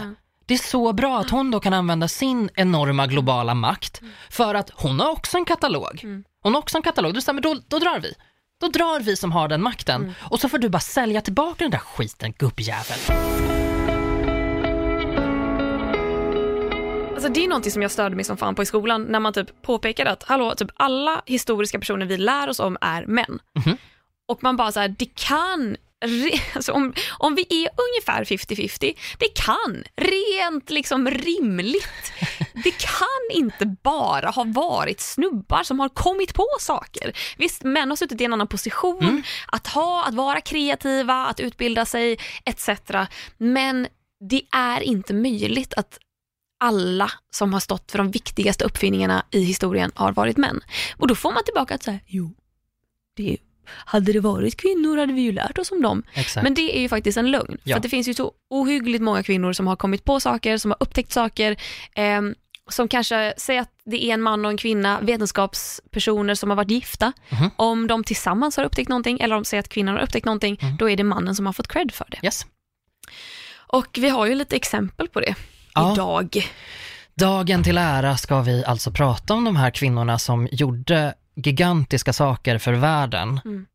[0.50, 4.70] Det är så bra att hon då kan använda sin enorma globala makt för att
[4.74, 6.02] hon har också en katalog.
[6.42, 8.14] Hon har också en katalog, då, men då, då drar vi.
[8.62, 11.72] Då drar vi som har den makten och så får du bara sälja tillbaka den
[11.72, 13.00] där skiten gubbjävel.
[17.14, 19.34] Alltså det är någonting som jag störde mig som fan på i skolan när man
[19.34, 23.40] typ påpekade att hallå, typ alla historiska personer vi lär oss om är män.
[23.66, 23.78] Mhm.
[24.28, 25.78] Och man bara så här, det kan,
[26.56, 32.14] alltså om, om vi är ungefär 50-50, det kan rent liksom rimligt,
[32.64, 37.18] det kan inte bara ha varit snubbar som har kommit på saker.
[37.38, 41.86] Visst, män har suttit i en annan position, att ha, att vara kreativa, att utbilda
[41.86, 42.70] sig etc.
[43.38, 43.88] Men
[44.30, 46.00] det är inte möjligt att
[46.60, 50.62] alla som har stått för de viktigaste uppfinningarna i historien har varit män.
[50.98, 52.36] Och då får man tillbaka att säga, jo,
[53.16, 53.38] det,
[53.86, 56.04] hade det varit kvinnor hade vi ju lärt oss om dem.
[56.14, 56.44] Exakt.
[56.44, 57.58] Men det är ju faktiskt en lögn.
[57.64, 57.76] Ja.
[57.76, 60.78] För det finns ju så ohyggligt många kvinnor som har kommit på saker, som har
[60.80, 61.56] upptäckt saker,
[61.96, 62.36] ehm,
[62.72, 66.72] som kanske, säger att det är en man och en kvinna, vetenskapspersoner som har varit
[66.72, 67.14] gifta.
[67.30, 67.50] Mhm.
[67.56, 70.58] Om de tillsammans har upptäckt någonting eller om de säger att kvinnan har upptäckt någonting,
[70.62, 70.78] Mm.
[70.78, 72.20] då är det mannen som har fått cred för det.
[72.24, 72.46] Yes.
[73.68, 75.36] Och vi har ju lite exempel på det
[75.74, 75.94] Ja.
[75.94, 76.50] idag.
[77.16, 82.58] Dagen till ära ska vi alltså prata om de här kvinnorna som gjorde gigantiska saker
[82.58, 83.42] för världen.
[83.46, 83.66] Mm.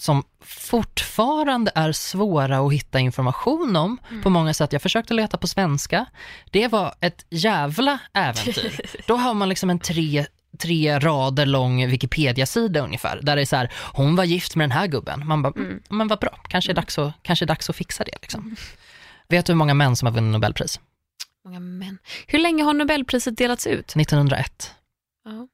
[0.00, 4.22] som fortfarande är svåra att hitta information om Mm.
[4.22, 4.72] på många sätt.
[4.72, 6.06] Jag försökte leta på svenska.
[6.50, 8.80] Det var ett jävla äventyr.
[9.06, 10.26] Då har man liksom en tre,
[10.58, 14.72] tre rader lång Wikipedia-sida ungefär, där det är så här, hon var gift med den
[14.78, 15.26] här gubben.
[15.26, 15.82] Man bara, mm.
[15.88, 18.18] men vad bra, kanske är dags att, kanske är dags att fixa det.
[18.22, 18.40] Liksom.
[18.40, 18.56] Mm.
[19.28, 20.80] Vet du hur många män som har vunnit Nobelpris?
[21.44, 21.98] Många män.
[22.26, 23.96] Hur länge har Nobelpriset delats ut?
[23.96, 24.74] 1901.
[25.24, 25.48] Ja.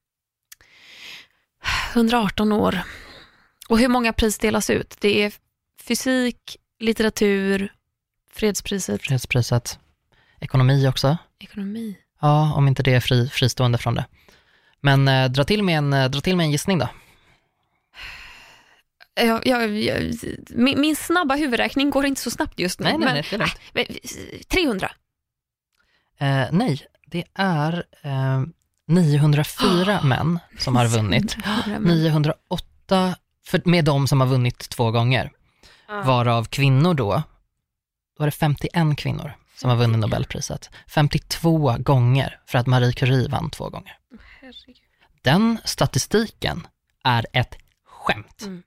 [1.93, 2.79] 118 år.
[3.69, 4.97] Och hur många pris delas ut?
[5.01, 5.33] Det är
[5.81, 7.73] fysik, litteratur,
[8.33, 9.79] fredspriset, Fredspriset.
[10.41, 11.17] Ekonomi också.
[11.39, 11.99] ekonomi.
[12.21, 14.07] Ja, om inte det är fri, fristående från det.
[14.81, 16.89] Men eh, dra, till med en, eh, dra till med en gissning då.
[19.15, 20.15] Jag, jag, jag,
[20.49, 22.85] min, min snabba huvudräkning går inte så snabbt just nu.
[22.85, 23.59] Nej, nej, men, nej, det är lugnt.
[23.73, 24.91] men, 300.
[26.19, 27.85] Eh, nej, det är
[28.89, 31.37] eh, 904 män som har vunnit.
[31.81, 33.15] 908
[33.47, 35.33] för, med de som har vunnit två gånger,
[35.89, 37.23] varav kvinnor då,
[38.19, 40.71] då är det 51 kvinnor som har vunnit Nobelpriset.
[40.89, 43.99] 52 gånger för att Marie Curie vann två gånger.
[44.41, 44.77] Herregud.
[45.23, 46.67] Den statistiken
[47.05, 48.43] är ett skämt.
[48.43, 48.63] Mm.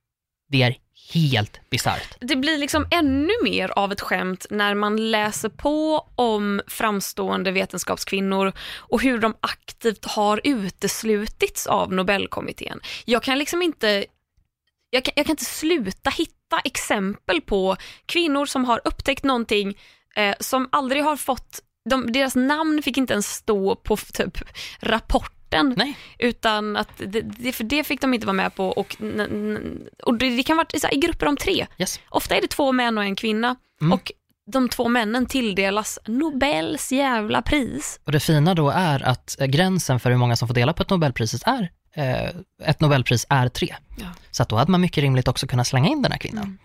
[0.49, 0.75] Det är
[1.13, 2.17] helt bisarrt.
[2.20, 8.54] Det blir liksom ännu mer av ett skämt när man läser på om framstående vetenskapskvinnor
[8.78, 12.80] och hur de aktivt har uteslutits av Nobelkommittén.
[13.06, 14.06] Jag kan liksom inte
[14.89, 19.78] jag kan, jag kan inte sluta hitta exempel på kvinnor som har upptäckt någonting
[20.15, 24.38] eh, som aldrig har fått, de, deras namn fick inte ens stå på typ
[25.52, 28.96] rapporten Nej, utan att det, det, för det fick de inte vara med på och,
[30.04, 31.68] och det, det kan vara så här, i grupper om tre.
[31.78, 32.00] yes.
[32.10, 33.94] Ofta är det två män och en kvinna Mm.
[33.94, 34.12] och
[34.52, 38.00] de två männen tilldelas Nobels jävla pris.
[38.06, 40.84] Och det fina då är att eh, gränsen för hur många som får dela på
[40.84, 42.30] ett Nobelpris är, eh,
[42.70, 43.76] ett Nobelpris är tre.
[43.98, 44.06] Ja.
[44.32, 46.44] Så att då hade man mycket rimligt också kunnat slänga in den här kvinnan.
[46.44, 46.58] Mm.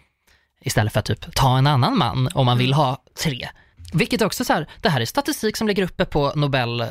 [0.60, 3.48] Istället för att typ ta en annan man om man vill ha tre.
[3.92, 6.84] Vilket också så här, det här är statistik som ligger uppe på Nobel,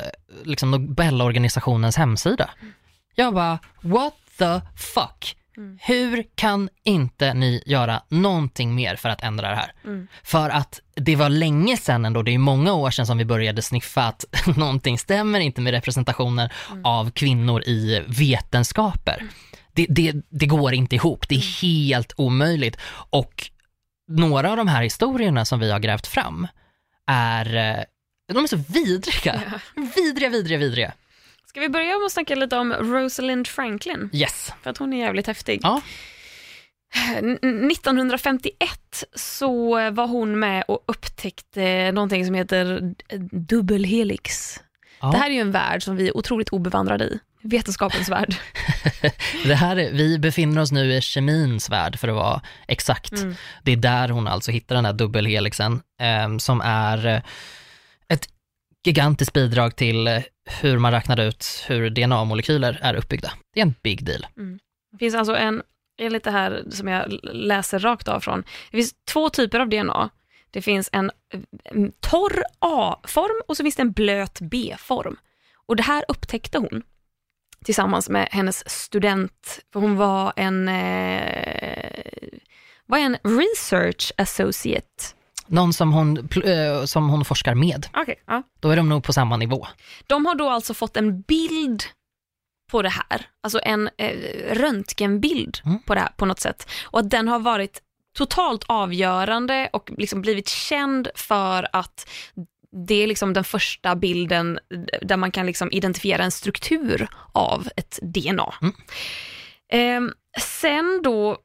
[0.44, 2.50] liksom Nobelorganisationens hemsida.
[3.14, 5.36] Jag bara, what the fuck?
[5.56, 5.78] Mm.
[5.82, 9.72] Hur kan inte ni göra någonting mer för att ändra det här?
[9.84, 10.08] Mm.
[10.22, 13.62] För att det var länge sedan ändå, det är många år sedan som vi började
[13.62, 14.24] sniffa att
[14.56, 16.48] någonting stämmer inte med representationen
[16.84, 19.24] av kvinnor i vetenskaper.
[19.72, 22.76] Det, det, det går inte ihop, det är helt omöjligt.
[23.10, 23.50] Och
[24.08, 26.46] några av de här historierna som vi har grävt fram
[27.10, 27.84] är, eh,
[28.34, 29.42] de är så vidriga.
[29.96, 30.92] Vidriga, vidriga, vidriga.
[31.46, 34.10] Ska vi börja med att snacka lite om Rosalind Franklin?
[34.12, 34.52] Yes.
[34.62, 35.60] För att hon är jävligt häftig.
[35.62, 35.80] Ja.
[37.18, 37.38] N-
[37.70, 42.94] 1951 så var hon med och upptäckte någonting som heter
[43.30, 44.60] dubbelhelix.
[45.00, 45.10] Ja.
[45.10, 47.18] Det här är ju en värld som vi är otroligt obevandrade i.
[47.42, 48.34] Vetenskapens värld.
[49.44, 53.12] Det här, är- vi befinner oss nu i kemins värld för att vara exakt.
[53.12, 53.34] Mm.
[53.62, 57.22] Det är där hon alltså hittar den här dubbelhelixen eh, som är eh,
[58.08, 58.28] ett
[58.86, 60.22] gigantiskt bidrag till eh,
[60.60, 63.32] hur man räknar ut hur DNA-molekyler är uppbyggda.
[63.54, 64.26] Det är en big deal.
[64.92, 65.62] Det finns alltså en,
[66.00, 70.10] enligt det här som jag läser rakt av från, det finns två typer av DNA.
[70.50, 71.10] Det finns en,
[71.64, 75.16] en torr A-form och så finns det en blöt B-form.
[75.66, 76.82] Och det här upptäckte hon
[77.64, 82.04] tillsammans med hennes student, för hon var en, eh,
[82.86, 85.04] var en research associate.
[85.46, 87.86] Någon som hon, eh, som hon forskar med.
[88.02, 88.42] Okay, ja.
[88.60, 89.66] Då är de nog på samma nivå.
[90.06, 91.82] De har då alltså fått en bild
[92.70, 94.16] på det här, alltså en eh,
[94.54, 95.78] röntgenbild Mm.
[95.82, 96.70] på det här på något sätt.
[96.84, 97.82] Och att den har varit
[98.18, 102.08] totalt avgörande och liksom blivit känd för att
[102.72, 104.58] det är liksom den första bilden
[105.02, 108.54] där man kan liksom identifiera en struktur av ett DNA.
[108.62, 108.74] Mm.
[109.72, 111.38] Ehm, sen då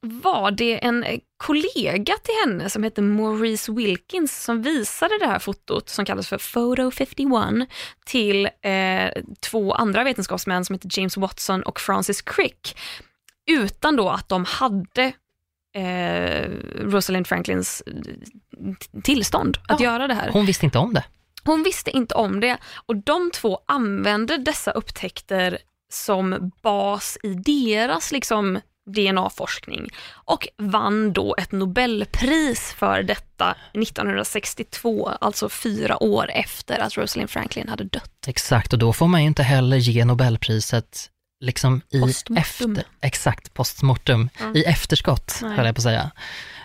[0.00, 1.04] var det en
[1.36, 6.52] kollega till henne som hette Maurice Wilkins som visade det här fotot som kallas för
[6.52, 7.68] Photo 51
[8.06, 12.76] till eh, två andra vetenskapsmän som heter James Watson och Francis Crick
[13.50, 15.12] utan då att de hade
[15.74, 16.48] eh,
[16.80, 19.86] Rosalind Franklins eh, tillstånd att Ja.
[19.86, 20.30] göra det här.
[20.32, 21.04] Hon visste inte om det.
[21.44, 22.56] Hon visste inte om det
[22.86, 25.58] och de två använde dessa upptäckter
[25.92, 35.48] som bas i deras liksom DNA-forskning och vann då ett Nobelpris för detta 1962, alltså
[35.48, 38.10] fyra år efter att Rosalind Franklin hade dött.
[38.26, 41.10] Exakt, och då får man ju inte heller ge Nobelpriset
[41.40, 42.02] liksom i
[42.36, 44.52] efter, exakt, postmortem, Ja.
[44.54, 45.56] i efterskott, Nej.
[45.56, 46.10] höll jag på att säga.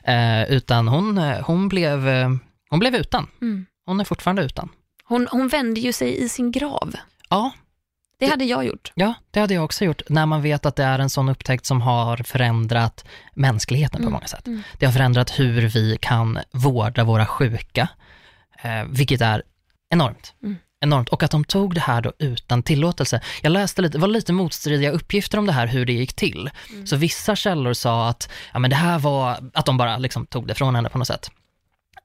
[0.03, 2.29] Eh, utan hon, eh, hon, blev, eh,
[2.69, 3.27] hon blev utan.
[3.41, 3.65] Mm.
[3.85, 4.69] Hon är fortfarande utan.
[5.03, 6.95] Hon, hon vände ju sig i sin grav.
[7.29, 7.51] Ja,
[8.19, 8.91] Det hade jag gjort.
[8.95, 11.65] ja, det hade jag också gjort, när man vet att det är en sån upptäckt
[11.65, 14.47] som har förändrat mänskligheten på Mm, många sätt.
[14.47, 14.61] mm.
[14.79, 17.87] Det har förändrat hur vi kan vårda våra sjuka,
[18.63, 19.43] eh, vilket är
[19.89, 20.33] enormt.
[20.81, 20.93] Mm.
[20.93, 21.09] enormt.
[21.09, 23.21] Och att de tog det här då utan tillåtelse.
[23.41, 26.49] Jag läste lite, det var lite motstridiga uppgifter om det här, hur det gick till.
[26.85, 30.47] Så vissa källor sa att, ja men det här var, att de bara liksom tog
[30.47, 31.31] det från henne på något sätt.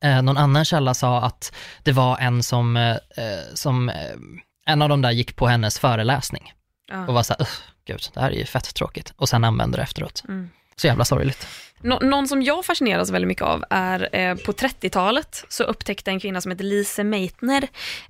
[0.01, 2.97] Eh, någon annan källa sa att det var en som, eh,
[3.55, 3.97] som eh,
[4.67, 6.53] en av de där gick på hennes föreläsning
[6.91, 7.07] Ja.
[7.07, 7.49] och var såhär,
[7.87, 9.13] gud, det här är ju fett tråkigt.
[9.17, 10.23] Och sen använde det efteråt.
[10.29, 10.51] Mm.
[10.77, 11.47] Så jävla sorgligt.
[11.81, 16.21] Nå- någon som jag fascineras väldigt mycket av är eh, på 30-talet så upptäckte en
[16.21, 17.63] kvinna som heter Lise Meitner,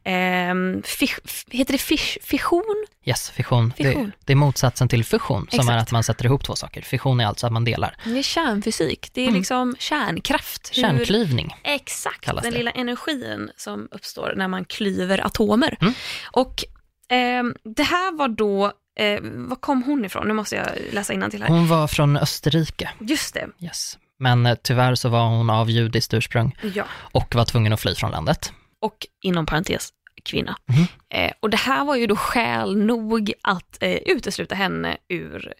[0.05, 1.19] eh, fisch,
[1.51, 2.87] heter det fisch, fission?
[3.05, 3.73] Yes, fission.
[3.77, 4.05] Fission.
[4.05, 5.83] Det, det är motsatsen till fusion, som är Exakt.
[5.83, 6.83] att man sätter ihop två saker.
[6.83, 7.97] Fission är alltså att man delar.
[8.05, 9.39] Det är kärnfysik, det är Mm.
[9.39, 10.71] liksom kärnkraft.
[10.75, 11.55] Hur- Kärnklyvning.
[11.65, 12.51] Exakt, den det.
[12.51, 15.77] lilla energin som uppstår när man klyver atomer.
[15.81, 15.95] Mm.
[16.33, 16.65] Och
[17.09, 20.29] ehm, det här var då, eh, var kom hon ifrån?
[20.29, 21.49] Nu måste jag läsa till här.
[21.49, 22.91] Hon var från Österrike.
[23.01, 23.99] Just det, Yes.
[24.19, 26.85] Men eh, tyvärr så var hon av judiskt ursprung ja.
[26.93, 28.53] och var tvungen att fly från landet.
[28.81, 29.89] Och inom parentes,
[30.25, 30.57] kvinna.
[30.67, 30.87] Mhm.
[31.15, 35.55] Eh, och det här var ju då skäl nog att eh, utesluta henne ur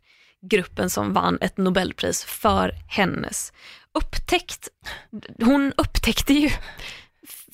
[0.51, 3.53] gruppen som vann ett Nobelpris för hennes
[3.95, 4.69] upptäckt.
[5.45, 6.51] Hon upptäckte ju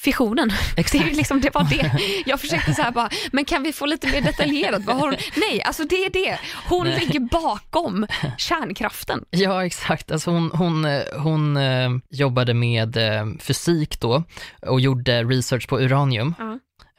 [0.00, 0.52] fissionen.
[0.76, 1.92] Det, är ju liksom, det var det.
[2.26, 4.82] Jag försökte så här bara, men kan vi få lite mer detaljerat?
[4.84, 5.16] Vad har hon?
[5.36, 6.38] Nej, alltså det är det.
[6.68, 7.00] Hon Nej.
[7.00, 8.06] ligger bakom
[8.38, 9.24] kärnkraften.
[9.30, 10.10] Ja, exakt.
[10.12, 14.24] Alltså hon hon, eh, hon eh, jobbade med eh, fysik då
[14.66, 16.34] och gjorde research på uranium.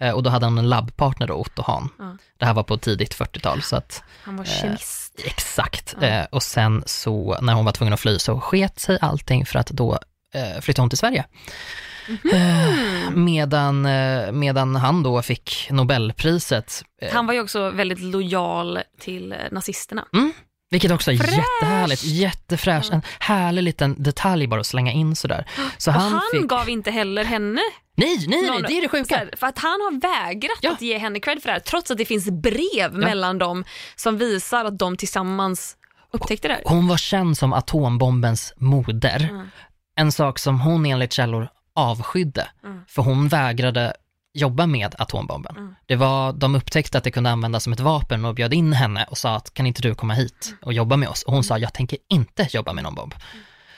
[0.01, 1.89] Eh, och då hade hon en labbpartner då, Otto Hahn.
[1.99, 2.17] Ja.
[2.39, 5.21] Det här var på tidigt 40-tal, så att Han var Eh, kemist.
[5.25, 5.95] exakt.
[6.01, 6.07] Ja.
[6.07, 9.59] Eh, och sen så, när hon var tvungen att fly, så sket sig allting för
[9.59, 9.99] att då
[10.61, 11.25] flyttade hon till Sverige.
[12.33, 16.83] Eh, medan, eh, medan han då fick Nobelpriset.
[17.01, 20.05] Eh, Han var ju också väldigt lojal till eh, nazisterna.
[20.71, 21.37] Vilket också är Fräscht!
[21.61, 22.89] jättehärligt, jättefräscht.
[22.89, 22.95] Ja.
[22.95, 25.45] En härlig liten detalj bara att slänga in sådär.
[25.77, 26.41] Så Och han, han fick...
[26.49, 27.61] gav inte heller henne
[27.95, 29.15] Nej, nej, nej, det är det sjuka.
[29.15, 30.71] här, för att han har vägrat Ja.
[30.71, 33.63] att ge henne cred för det här, trots att det finns brev mellan dem
[33.95, 35.77] som visar att de tillsammans
[36.13, 36.63] upptäckte det här.
[36.65, 39.27] Hon var känd som atombombens moder.
[39.29, 39.47] Mm.
[39.95, 42.81] En sak som hon enligt källor avskydde, Mm.
[42.87, 43.93] för hon vägrade
[44.33, 45.57] jobba med atombomben.
[45.57, 45.75] Mm.
[45.85, 49.05] Det var, de upptäckte att det kunde användas som ett vapen och bjöd in henne
[49.09, 50.59] och sa att kan inte du komma hit Mm.
[50.63, 51.23] och jobba med oss?
[51.23, 53.13] Och hon sa jag tänker inte jobba med någon bomb.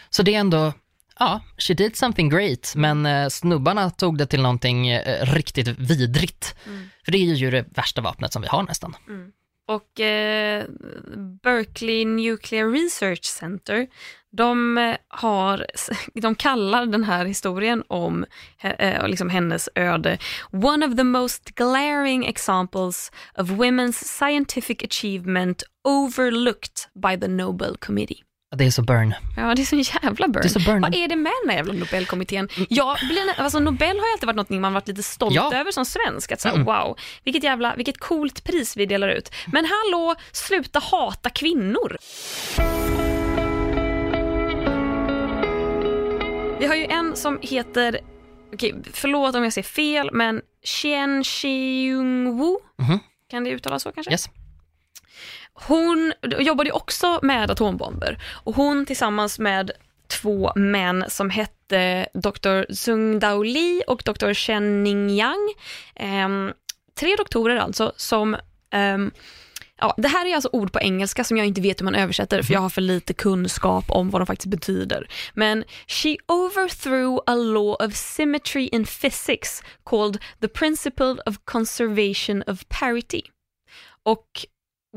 [0.10, 0.73] Så det är ändå,
[1.19, 6.56] ja, she did something great, men eh, snubbarna tog det till någonting eh, riktigt vidrigt.
[6.65, 6.89] Mm.
[7.06, 8.95] För det är ju det värsta vapnet som vi har nästan.
[9.67, 10.63] Och eh,
[11.43, 13.88] Berkeley Nuclear Research Center,
[14.38, 15.65] de, eh, har,
[16.22, 18.26] de kallar den här historien om
[18.62, 20.17] eh, liksom hennes öde
[20.52, 28.17] One of the most glaring examples of women's scientific achievement overlooked by the Nobel Committee.
[28.56, 29.13] Det är så burn.
[29.38, 30.41] Ja, det är så jävla burn.
[30.41, 30.82] Det är så burn.
[30.82, 32.50] Vad är det med den här jävla Nobelkommittén?
[32.69, 35.54] Jag blir, alltså Nobel har ju alltid varit något man varit lite stolt Ja.
[35.54, 36.32] över som svensk.
[36.32, 36.65] Att säga, Mm.
[36.65, 39.32] wow, vilket jävla, vilket coolt pris vi delar ut.
[39.48, 41.98] Men hallå, sluta hata kvinnor.
[46.63, 47.99] Vi har ju en som heter,
[48.54, 52.58] okej, förlåt om jag säger fel, men Chen Xiong-Wu.
[52.78, 52.99] Mhm.
[53.30, 54.12] Kan det uttalas så kanske?
[54.12, 54.30] Yes.
[55.54, 59.71] Hon jobbade ju också med atombomber och hon tillsammans med
[60.08, 62.73] två män som hette Dr.
[62.73, 64.34] Zheng Dao Li och Dr.
[64.34, 65.54] Chen Ningyang.
[65.95, 66.54] Ehm,
[66.99, 68.36] tre doktorer alltså som
[68.71, 69.12] ehm,
[69.84, 72.41] Ja, det här är alltså ord på engelska som jag inte vet hur man översätter
[72.41, 75.08] för jag har för lite kunskap om vad de faktiskt betyder.
[75.34, 82.67] Men she overthrew a law of symmetry in physics called the principle of conservation of
[82.67, 83.22] parity.
[84.04, 84.28] Och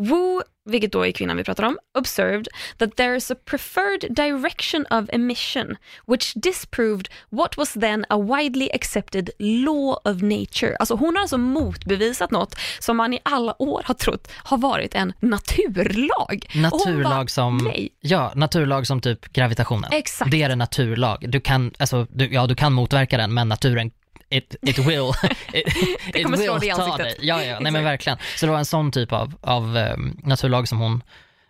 [0.01, 4.87] Wu, vilket då är kvinnan vi pratar om, observed that there is a preferred direction
[4.91, 10.77] of emission which disproved what was then a widely accepted law of nature.
[10.79, 14.95] Alltså hon har alltså motbevisat något som man i alla år har trott har varit
[14.95, 16.47] en naturlag.
[16.53, 17.89] Hon bara, Naturlag som, nej.
[18.01, 19.91] ja, naturlag som typ gravitationen.
[19.93, 20.31] Exakt.
[20.31, 21.31] Det är en naturlag.
[21.31, 23.91] Du kan, alltså, du, ja, du kan motverka den, men naturen,
[24.31, 25.11] it, it will,
[25.53, 25.67] it,
[26.13, 27.19] Det it kommer slå will dig i ta ansiktet.
[27.19, 27.27] dig.
[27.29, 28.19] Ja, ja, nej men verkligen.
[28.37, 31.03] Så det var en sån typ av, av um, naturlag som hon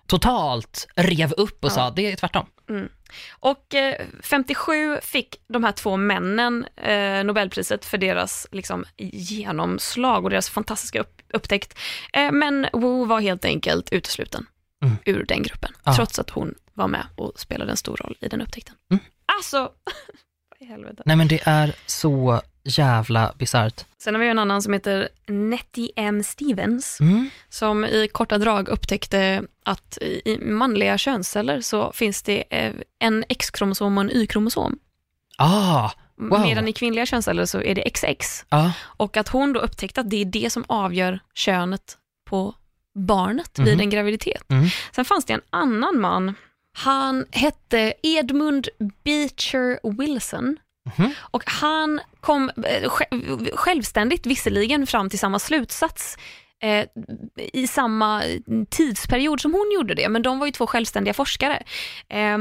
[0.07, 1.75] totalt rev upp och Ja.
[1.75, 2.47] sa, det är tvärtom.
[3.41, 10.31] Och eh, 57 fick de här två männen eh, Nobelpriset för deras liksom, genomslag och
[10.31, 11.79] deras fantastiska upp, upptäckt.
[12.13, 14.47] Eh, men Wu var helt enkelt utesluten
[14.85, 14.97] Mm.
[15.05, 15.95] ur den gruppen, Ja.
[15.97, 18.75] trots att hon var med och spelade en stor roll i den upptäckten.
[18.91, 19.05] Mm.
[19.39, 19.59] Alltså,
[20.51, 21.03] vad i helvete.
[21.07, 23.85] Nej men det är så jävla bisarrt.
[23.99, 26.23] Sen har vi en annan som heter Nettie M.
[26.23, 27.31] Stevens, Mm.
[27.49, 33.99] som i korta drag upptäckte att i, manliga könsceller så finns det eh, en X-kromosom
[33.99, 34.79] och en Y-kromosom.
[35.39, 36.41] Ah, Wow.
[36.41, 38.45] Medan i kvinnliga könsceller så är det XX.
[38.49, 42.55] Ja, Och att hon då upptäckte att det är det som avgör könet på
[42.95, 43.65] barnet Mhm.
[43.65, 44.51] vid en graviditet.
[44.51, 44.67] Mm.
[44.93, 46.35] Sen fanns det en annan man,
[46.73, 48.69] han hette Edmund
[49.05, 50.57] Beecher Wilson.
[50.99, 51.11] Mhm.
[51.21, 56.17] Och han kom eh, sj- självständigt visserligen fram till samma slutsats
[56.63, 56.87] eh,
[57.53, 58.23] i samma
[58.71, 61.63] tidsperiod som hon gjorde det, men de var ju två självständiga forskare.
[62.09, 62.39] Eh,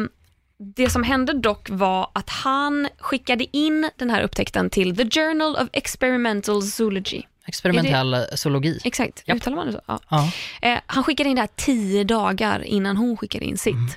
[0.75, 5.55] det som hände dock var att han skickade in den här upptäckten till The Journal
[5.55, 7.21] of Experimental Zoology.
[7.47, 8.79] experimentell zoologi.
[8.83, 9.37] Exakt, Japp.
[9.37, 9.81] uttalar man det så?
[9.87, 9.99] Ja.
[10.09, 10.31] Ja.
[10.61, 13.73] Eh, han skickade in det här tio dagar innan hon skickade in sitt.
[13.73, 13.89] Mm.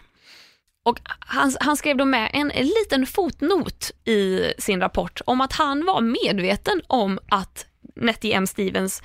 [0.88, 5.52] Och han, han skrev då med en, en liten fotnot i sin rapport om att
[5.52, 8.46] han var medveten om att Nettie M.
[8.46, 9.02] Stevens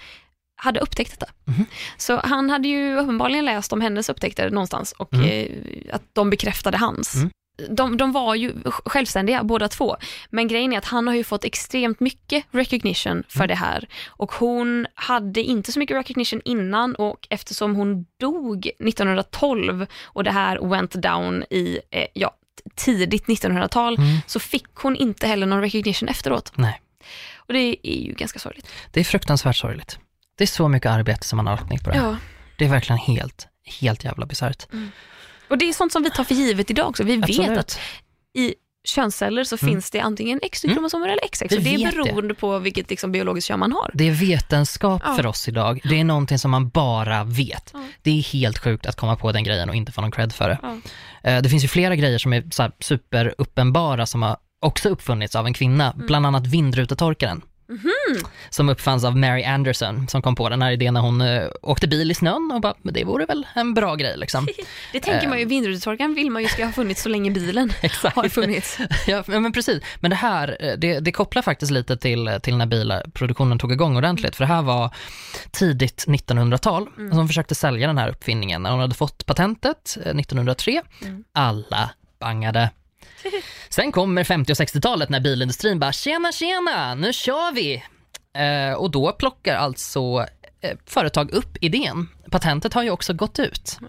[0.56, 1.32] hade upptäckt detta.
[1.46, 1.65] Mhm.
[1.98, 5.30] Så han hade ju uppenbarligen läst om hennes upptäckter någonstans och Mm.
[5.30, 7.15] eh, att de bekräftade hans.
[7.15, 7.30] Mm.
[7.70, 9.98] De, de var ju självständiga båda två,
[10.30, 13.48] men grejen är att han har ju fått extremt mycket recognition för Mm.
[13.48, 19.86] det här och hon hade inte så mycket recognition innan och eftersom hon dog 1912
[20.04, 22.36] och det här went down i eh, ja,
[22.76, 24.18] tidigt 1900-tal Mm.
[24.28, 26.52] så fick hon inte heller någon recognition efteråt.
[26.56, 26.82] Nej,
[27.38, 28.68] Och det är ju ganska sorgligt.
[28.92, 30.00] det är fruktansvärt sorgligt.
[30.38, 32.06] Det är så mycket arbete som man har lagt ner på det här.
[32.06, 32.18] Ja.
[32.58, 33.48] Det är verkligen helt,
[33.82, 34.68] helt jävla bisarrt.
[35.54, 37.04] Och det är sånt som vi tar för givet idag också.
[37.04, 37.58] Vi vet Absolut.
[37.60, 37.80] att
[38.38, 38.56] i
[38.88, 39.74] könsceller så Mm.
[39.74, 41.52] finns det antingen XY-kromosomer eller XX.
[41.52, 42.04] Vi det är vet det.
[42.04, 43.92] beroende på vilket liksom, biologiskt kön man har.
[43.94, 45.16] Det är vetenskap Ja.
[45.16, 45.82] för oss idag.
[45.84, 47.70] Det är någonting som man bara vet.
[47.74, 47.80] Ja.
[48.02, 50.50] Det är helt sjukt att komma på den grejen och inte få någon cred för
[50.50, 50.60] det.
[50.62, 50.78] Ja.
[51.30, 52.44] Eh, Det finns ju flera grejer som är
[52.84, 56.08] superuppenbara som har också uppfunnits av en kvinna, Mm.
[56.08, 57.42] bland annat vindrutetorkaren.
[57.69, 58.26] Mhm.
[58.49, 61.88] Som uppfanns av Mary Anderson som kom på den här idén när hon eh, åkte
[61.88, 64.47] bil i snön och bara, det vore väl en bra grej liksom.
[64.91, 67.73] Det tänker man ju, vindrutetorkaren vill man ju ska ha funnits så länge bilen
[68.15, 68.78] har funnits.
[69.08, 69.84] Ja, men precis.
[69.99, 73.97] Men det här, eh, det, det kopplar faktiskt lite till, till när bilproduktionen tog igång
[73.97, 74.36] ordentligt.
[74.36, 74.95] För det här var
[75.52, 77.13] tidigt 1900-tal Mm.
[77.15, 78.63] som försökte sälja den här uppfinningen.
[78.63, 81.23] När hon hade fått patentet eh, 1903, Mm.
[81.34, 82.69] alla bangade.
[83.70, 87.84] Sen kommer 50 och 60-talet när bilindustrin bara “tjena, tjena, nu kör vi!”
[88.36, 90.26] eh, Och då plockar alltså
[90.62, 92.10] eh, företag upp idén.
[92.32, 93.80] Patentet har ju också gått ut.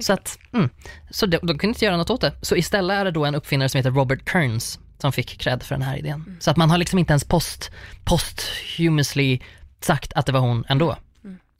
[0.00, 0.68] Så att, mm,
[1.10, 2.32] så de, de kunde inte göra något åt det.
[2.42, 5.74] Så istället är det då en uppfinnare som heter Robert Kearns som fick cred för
[5.74, 6.36] den här idén.
[6.40, 7.70] Så att man har liksom inte ens post,
[8.04, 9.40] posthumously
[9.80, 10.96] sagt att det var hon ändå.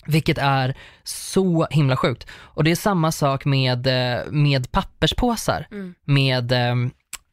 [0.07, 2.27] Vilket är så himla sjukt.
[2.31, 5.66] Och det är samma sak med, eh, med papperspåsar
[6.05, 6.75] med eh,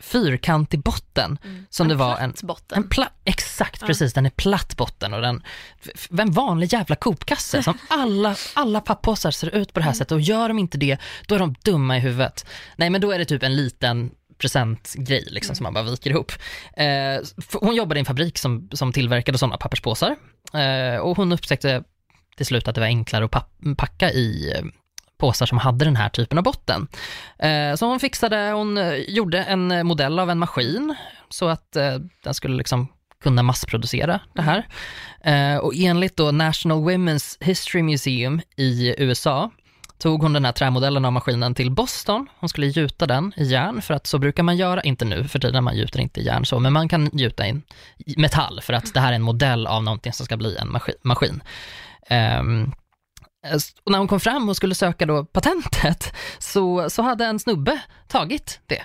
[0.04, 1.38] fyrkantig botten.
[1.70, 2.78] Som det var en, platt botten.
[2.78, 4.14] en pla- exakt, precis.
[4.14, 5.44] Den är platt botten och den,
[6.20, 10.22] en vanlig jävla kopkasse som alla, alla pappåsar ser ut på det här sättet och
[10.22, 12.46] gör de inte det, då är de dumma i huvudet.
[12.76, 16.32] Nej, men då är det typ en liten presentgrej liksom, som man bara viker ihop.
[16.78, 17.22] Eh,
[17.54, 20.16] hon jobbade i en fabrik som, som tillverkade sådana papperspåsar
[20.54, 21.84] eh, och hon upptäckte
[22.38, 24.64] till slut att det var enklare att packa i eh,
[25.18, 26.88] påsar som hade den här typen av botten.
[27.40, 30.96] Eh, så hon fixade, hon eh, gjorde en eh, modell av en maskin
[31.30, 31.72] så att
[32.24, 32.88] den skulle liksom
[33.24, 34.68] kunna massproducera det här.
[35.62, 39.52] Och enligt då National Women's History Museum i USA
[39.98, 42.28] tog hon den här trämodellen av maskinen till Boston.
[42.40, 45.40] Hon skulle gjuta den i järn, för att så brukar man göra, inte nu för
[45.40, 47.62] tiden, man gjuter inte i järn så, men man kan gjuta i
[48.18, 50.96] metall för att det här är en modell av någonting som ska bli en maskin.
[51.02, 51.44] maskin.
[52.08, 52.72] Ehm,
[53.84, 57.82] och när hon kom fram och skulle söka då patentet så, så hade en snubbe
[58.08, 58.82] tagit det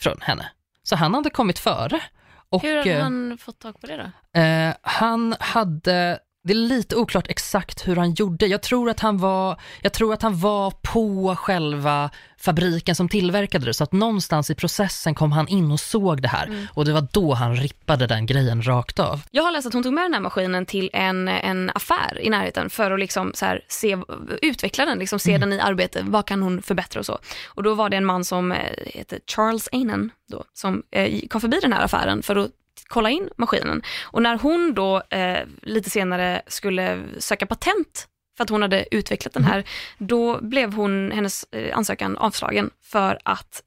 [0.00, 0.50] från henne.
[0.82, 2.00] Så han hade kommit före.
[2.48, 4.40] Och, Hur hade eh, han fått tag på det då?
[4.40, 8.46] Eh, han hade, det är lite oklart exakt hur han gjorde.
[8.46, 13.66] Jag tror att han var, jag tror att han var på själva fabriken som tillverkade
[13.66, 16.92] det, så att någonstans i processen kom han in och såg det här och det
[16.92, 19.20] var då han rippade den grejen rakt av.
[19.30, 22.30] Jag har läst att hon tog med den här maskinen till en, en affär i
[22.30, 23.98] närheten för att liksom så här se,
[24.42, 27.18] utveckla den, liksom se den i arbete, vad kan hon förbättra och så.
[27.46, 31.40] Och då var det en man som eh, heter Charles Ainen då, som eh, kom
[31.40, 32.50] förbi den här affären för att
[32.92, 33.82] kolla in maskinen.
[34.02, 39.34] Och när hon då eh, lite senare skulle söka patent för att hon hade utvecklat
[39.34, 39.64] den här,
[39.98, 43.62] då blev hon, hennes eh, ansökan avslagen för att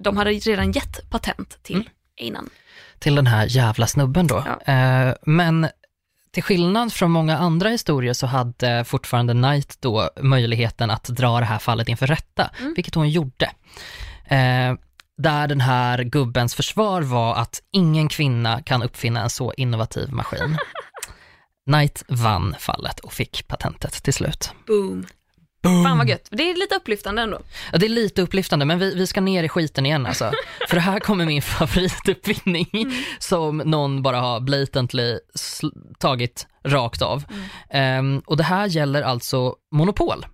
[0.00, 2.50] de hade redan gett patent till Ainen.
[2.98, 4.44] till den här jävla snubben då.
[4.46, 4.72] Ja.
[4.74, 5.68] Eh, men
[6.30, 11.46] till skillnad från många andra historier så hade fortfarande Knight då möjligheten att dra det
[11.46, 13.50] här fallet inför rätta, vilket hon gjorde.
[14.24, 14.74] Eh,
[15.22, 20.56] där den här gubbens försvar var att ingen kvinna kan uppfinna en så innovativ maskin.
[21.70, 24.50] Knight vann fallet och fick patentet till slut.
[24.66, 25.06] Boom.
[25.62, 25.84] Boom.
[25.84, 26.28] Fan vad gött.
[26.30, 27.38] Det är lite upplyftande ändå.
[27.72, 30.32] Ja, det är lite upplyftande, men vi, vi ska ner i skiten igen alltså.
[30.68, 32.68] För här kommer min favorituppfinning
[33.18, 35.18] som någon bara har blatantly
[35.98, 37.24] tagit rakt av.
[37.70, 40.26] Ehm, och det här gäller alltså Monopol.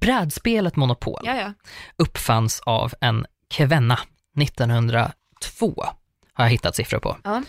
[0.00, 1.52] Brädspelet Monopol Ja, ja.
[1.96, 3.98] uppfanns av en kvinna
[4.40, 5.84] 1902
[6.32, 7.16] har jag hittat siffror på.
[7.24, 7.42] Ja.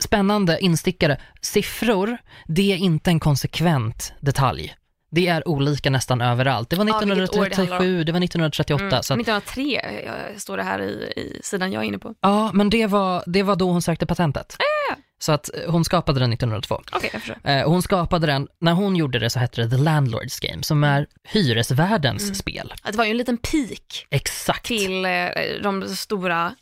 [0.00, 1.20] Spännande instickare.
[1.40, 4.74] Siffror, det är inte en konsekvent detalj.
[5.10, 6.70] Det är olika nästan överallt.
[6.70, 8.82] Det var Ja, vilket år det 1937, det var 1938.
[8.82, 8.90] Mm.
[8.90, 9.62] Så att, 1903
[10.06, 12.14] jag, står det här i, i sidan jag är inne på.
[12.20, 14.56] ja, men det var, det var då hon sökte patentet.
[15.18, 16.82] Så att eh, hon skapade den 1902.
[16.92, 17.50] Okej, jag förstår.
[17.50, 20.84] Eh, hon skapade den, när hon gjorde det så hette det The Landlord's Game, som
[20.84, 22.72] är hyresvärdens spel.
[22.82, 24.66] Att det var ju en liten peak Exakt.
[24.66, 25.10] till eh,
[25.62, 26.54] de stora,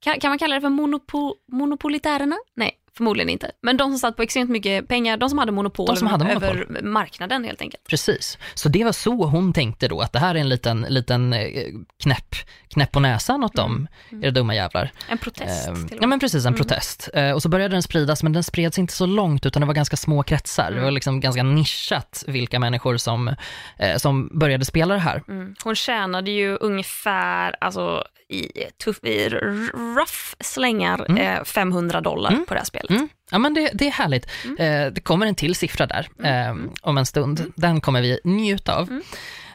[0.00, 2.36] kan, kan man kalla det för monopo, monopolitärerna?
[2.56, 3.50] Nej, förmodligen inte.
[3.62, 6.48] Men de som satt på extremt mycket pengar, de som hade monopol, som hade monopol.
[6.48, 7.84] över marknaden helt enkelt.
[7.88, 8.38] Precis.
[8.54, 11.34] Så det var så hon tänkte då, att det här är en liten, liten
[12.02, 12.34] knäpp,
[12.72, 13.88] knäpp på näsan åt dem,
[14.22, 14.92] era dumma jävlar.
[15.08, 17.08] En protest och ja men precis, en protest.
[17.14, 19.74] Eh, och så började den spridas, men den spreds inte så långt, utan det var
[19.74, 20.70] ganska små kretsar.
[20.70, 23.28] Det var liksom ganska nischat vilka människor som,
[23.78, 25.22] eh, som började spela det här.
[25.28, 25.54] Mm.
[25.64, 28.48] Hon tjänade ju ungefär, alltså i,
[28.84, 32.90] tuff, i rough slängar, eh, 500 dollar på det här spelet.
[32.90, 33.08] Mm.
[33.30, 34.26] Ja men det, det är härligt.
[34.58, 37.52] Eh, det kommer en till siffra där eh, om en stund.
[37.56, 38.90] Den kommer vi njuta av.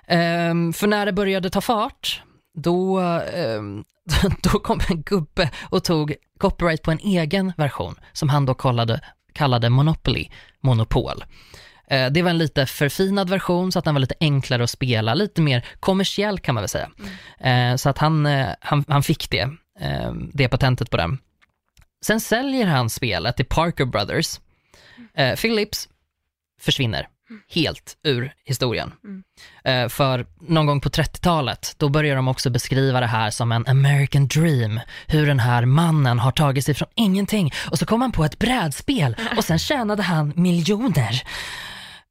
[0.07, 2.22] Eh, för när det började ta fart,
[2.61, 3.61] då, eh,
[4.43, 9.01] då kom en gubbe och tog copyright på en egen version som han då kallade,
[9.33, 10.29] kallade Monopoly,
[10.61, 11.23] Monopol.
[11.87, 15.13] Eh, Det var en lite förfinad version så att den var lite enklare att spela,
[15.13, 16.89] lite mer kommersiell kan man väl säga.
[17.39, 19.49] Eh, Så att han, eh, han, han fick det,
[19.79, 21.17] eh, det patentet på den.
[22.05, 24.39] Sen säljer han spelet till Parker Brothers.
[25.13, 25.89] Eh, Philips
[26.61, 27.07] försvinner
[27.49, 28.91] helt ur historien.
[29.63, 33.67] Eh, för någon gång på 30-talet, då börjar de också beskriva det här som en
[33.67, 34.80] American dream.
[35.07, 38.39] Hur den här mannen har tagit sig från ingenting och så kom han på ett
[38.39, 41.21] brädspel och sen tjänade han miljoner,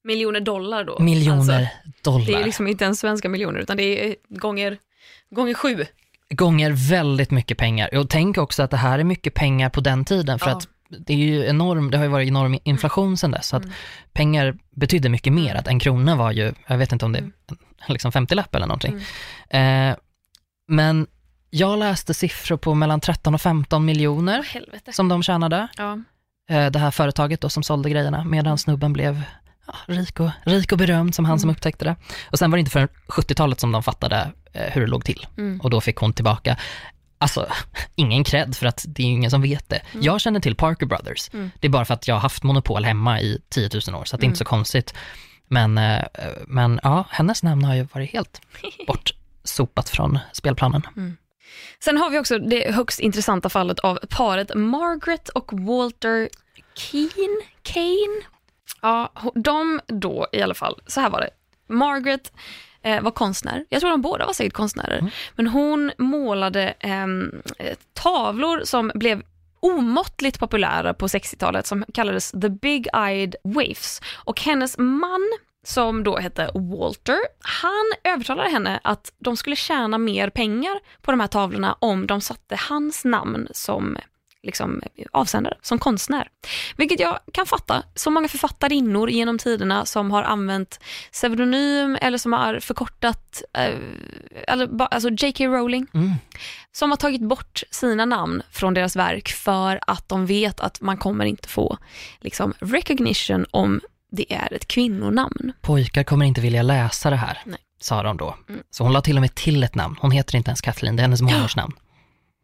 [0.04, 0.98] Miljoner dollar då.
[0.98, 1.68] miljoner Alltså,
[2.10, 2.26] dollar.
[2.26, 4.78] det är liksom inte ens svenska miljoner, utan det är gånger,
[5.30, 5.84] gånger sju.
[6.30, 7.94] gånger väldigt mycket pengar.
[7.98, 10.56] Och tänk också att det här är mycket pengar på den tiden för Ja.
[10.56, 13.62] att det är ju enorm, det har ju varit enorm inflation sedan dess, så att
[13.64, 13.74] Mm.
[14.12, 15.54] pengar betydde mycket mer.
[15.54, 17.32] Att en krona var ju, jag vet inte om det Mm.
[17.86, 19.00] är liksom 50-lapp eller någonting.
[19.50, 19.96] Eh,
[20.68, 21.06] men
[21.50, 24.92] jag läste siffror på mellan 13 och 15 miljoner Helvete.
[24.92, 25.68] som de tjänade.
[25.76, 25.98] Ja.
[26.50, 29.22] Eh, det här företaget då som sålde grejerna, medan snubben blev
[29.66, 31.54] ja, rik, och, rik och berömd som han som Mm.
[31.56, 31.96] upptäckte det.
[32.30, 35.26] Och sen var det inte förrän 70-talet som de fattade eh, hur det låg till.
[35.38, 35.60] Mm.
[35.60, 36.56] Och då fick hon tillbaka,
[37.18, 37.46] alltså
[37.94, 39.82] ingen cred för att det är ingen som vet det.
[40.00, 41.30] Jag känner till Parker Brothers.
[41.32, 41.50] Mm.
[41.60, 44.16] Det är bara för att jag har haft monopol hemma i 10 000 år, så
[44.16, 44.94] det är inte så konstigt.
[45.48, 46.04] Men, eh,
[46.46, 48.40] men ja, hennes namn har ju varit helt
[48.86, 50.82] bortsopat från spelplanen.
[51.84, 56.28] Sen har vi också det högst intressanta fallet av paret Margaret och Walter
[56.74, 57.42] Keen.
[57.62, 58.22] Kane?
[58.82, 61.30] Ja, de då i alla fall, så här var det.
[61.68, 62.32] Margaret
[62.86, 63.64] eh, var konstnär.
[63.68, 65.12] Jag tror de båda var säkert konstnärer.
[65.36, 67.06] Men hon målade eh,
[67.92, 69.22] tavlor som blev
[69.60, 74.00] omåttligt populära på 60-talet som kallades The Big Eyed Waifs.
[74.14, 75.32] Och hennes man
[75.66, 81.20] som då hette Walter, han övertalade henne att de skulle tjäna mer pengar på de
[81.20, 83.96] här tavlorna om de satte hans namn som
[84.46, 84.82] liksom,
[85.12, 86.28] avsändare, som konstnär.
[86.76, 87.82] Vilket jag kan fatta.
[87.94, 90.80] Så många författarinnor genom tiderna som har använt
[91.12, 93.74] pseudonym eller som har förkortat, eh,
[94.90, 95.46] alltså J.K.
[95.46, 96.12] Rowling, Mm.
[96.72, 100.96] som har tagit bort sina namn från deras verk för att de vet att man
[100.96, 101.78] kommer inte få
[102.20, 103.80] liksom, recognition om
[104.10, 105.52] det är ett kvinnonamn.
[105.60, 107.58] Pojkar kommer inte vilja läsa det här, Nej.
[107.80, 108.36] sa de då.
[108.48, 108.60] Mm.
[108.70, 109.96] Så hon la till och med till ett namn.
[110.00, 111.72] Hon heter inte ens Kathleen, det är hennes mormors namn.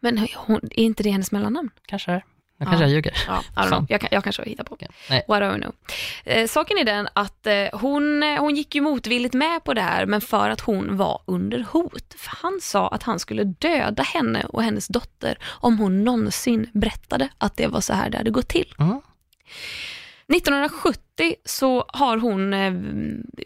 [0.02, 1.70] Men hon, är inte det hennes mellannamn?
[1.86, 2.16] Kanske är.
[2.58, 2.70] Nu Ja.
[2.70, 3.14] kanske jag ljuger.
[3.26, 3.68] Ja, I don't know.
[3.78, 3.86] Fan.
[3.88, 4.76] Jag, jag kanske hittar på.
[5.10, 5.24] Nej.
[5.28, 5.74] What do I know?
[6.24, 9.80] Eh, saken är den att eh, hon, eh, hon gick ju motvilligt med på det
[9.80, 12.14] här, men för att hon var under hot.
[12.18, 17.28] För han sa att han skulle döda henne och hennes dotter om hon någonsin berättade
[17.38, 18.74] att det var så här det hade gått till.
[18.78, 19.00] Mm.
[20.28, 22.72] 1970 så har hon eh,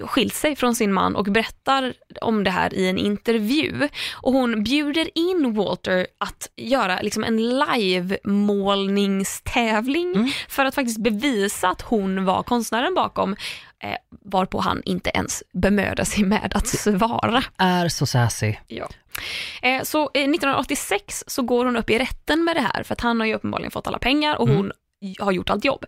[0.06, 3.88] skilt sig från sin man och berättar om det här i en intervju.
[4.22, 10.28] Och hon bjuder in Walter att göra liksom en live-målningstävling Mm.
[10.48, 13.36] för att faktiskt bevisa att hon var konstnären bakom.
[13.82, 17.42] Eh, varpå han inte ens bemödar sig med att svara.
[17.58, 18.54] Är så sassy.
[18.66, 18.88] Ja.
[19.62, 23.00] Eh, så eh, 1986 så går hon upp i rätten med det här för att
[23.00, 24.72] han har ju uppenbarligen fått alla pengar och hon
[25.18, 25.84] har gjort allt jobb.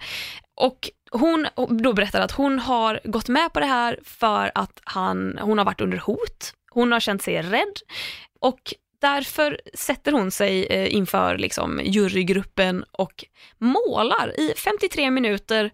[0.55, 1.47] Och hon
[1.83, 5.65] då berättar att hon har gått med på det här för att han, hon har
[5.65, 7.75] varit under hot, hon har känt sig rädd
[8.41, 13.25] och därför sätter hon sig eh, inför liksom, jurygruppen och
[13.59, 15.71] målar i 53 minuter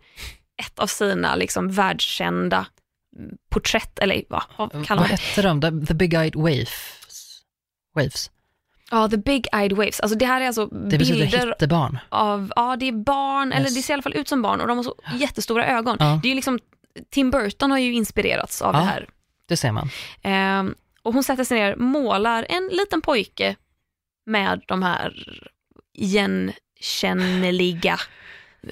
[0.62, 2.66] ett av sina liksom, världskända
[3.50, 5.14] porträtt, eller vad, vad kallar Vad man det?
[5.22, 5.60] hette de?
[5.60, 7.00] The, the Big Eyed Waves?
[7.96, 8.30] Waves?
[8.90, 10.00] Ja, the big eyed waves.
[10.00, 11.98] Alltså det här är alltså Det bilder hittebarn.
[12.08, 13.74] av, ja det är barn, eller Yes.
[13.74, 15.96] det ser i alla fall ut som barn och de har så jättestora ögon.
[16.00, 16.20] Ja.
[16.22, 16.58] Det är ju liksom,
[17.10, 18.80] Tim Burton har ju inspirerats av Ja.
[18.80, 19.08] det här.
[19.48, 19.88] Det ser man.
[20.22, 23.56] Ehm, och hon sätter sig ner, målar en liten pojke
[24.26, 25.12] med de här
[25.98, 27.96] igenkänneliga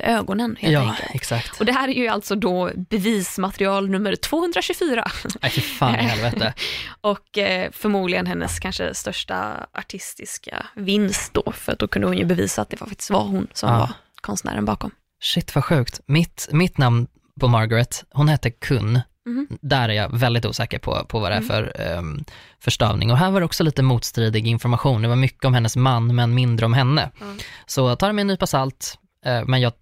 [0.00, 1.14] ögonen helt ja, enkelt.
[1.14, 1.60] exakt.
[1.60, 5.10] Och det här är ju alltså då bevismaterial nummer 224
[5.42, 6.54] Nej, fy fan i helvete.
[7.00, 12.24] och eh, förmodligen hennes kanske största artistiska vinst då, för att då kunde hon ju
[12.24, 13.78] bevisa att det var faktiskt var hon som Ja.
[13.78, 13.90] var
[14.20, 14.90] konstnären bakom.
[15.22, 16.00] Shit vad sjukt.
[16.06, 17.06] Mitt, mitt namn
[17.40, 19.00] på Margaret, hon hette Kun.
[19.26, 19.46] Mhm.
[19.60, 22.24] Där är jag väldigt osäker på, på vad det är för um,
[22.60, 23.10] förstavning.
[23.10, 25.02] Och här var det också lite motstridig information.
[25.02, 27.10] Det var mycket om hennes man, men mindre om henne.
[27.20, 27.38] Mm.
[27.66, 29.76] Så ta det med en nypa salt, eh, men jag, ja,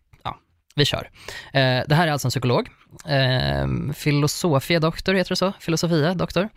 [0.75, 1.11] vi kör.
[1.53, 2.69] Eh, det här är alltså en psykolog.
[3.11, 5.53] Uh, filosofia doktor, heter det så?
[5.61, 6.49] Filosofia doktor.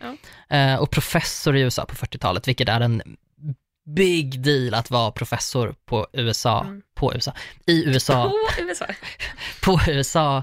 [0.50, 3.02] Eh, och professor i USA på 40-talet, vilket är en
[3.96, 6.82] big deal att vara professor på USA, Mm.
[6.94, 7.32] på USA,
[7.66, 8.86] i USA På USA.
[9.64, 10.42] på USA,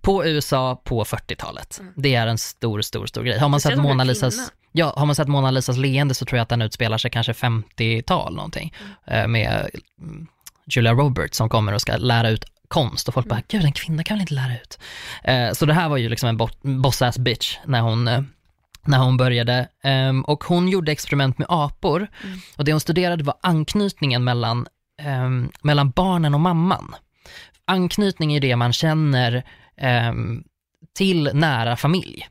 [0.00, 1.80] på USA på 40-talet.
[1.96, 3.38] Det är en stor, stor, stor grej.
[3.38, 4.48] Har man, sett Mona Lisas, kvinna.
[4.72, 7.32] ja, har man sett Mona Lisas leende så tror jag att den utspelar sig kanske
[7.32, 8.74] 50-tal någonting.
[9.06, 10.26] eh, Med mm,
[10.66, 14.04] Julia Roberts som kommer och ska lära ut konst och folk bara, gud en kvinna
[14.04, 14.78] kan väl inte lära ut.
[15.24, 18.20] Eh, Så det här var ju liksom en bo- boss-ass bitch när hon eh,
[18.86, 19.68] när hon började.
[19.82, 22.06] Ehm, och hon gjorde experiment med apor.
[22.56, 24.66] Och det hon studerade var anknytningen mellan,
[25.02, 26.94] ehm, mellan barnen och mamman.
[27.64, 29.42] Anknytning är det man känner
[29.76, 30.44] ehm,
[30.96, 32.28] till nära familj.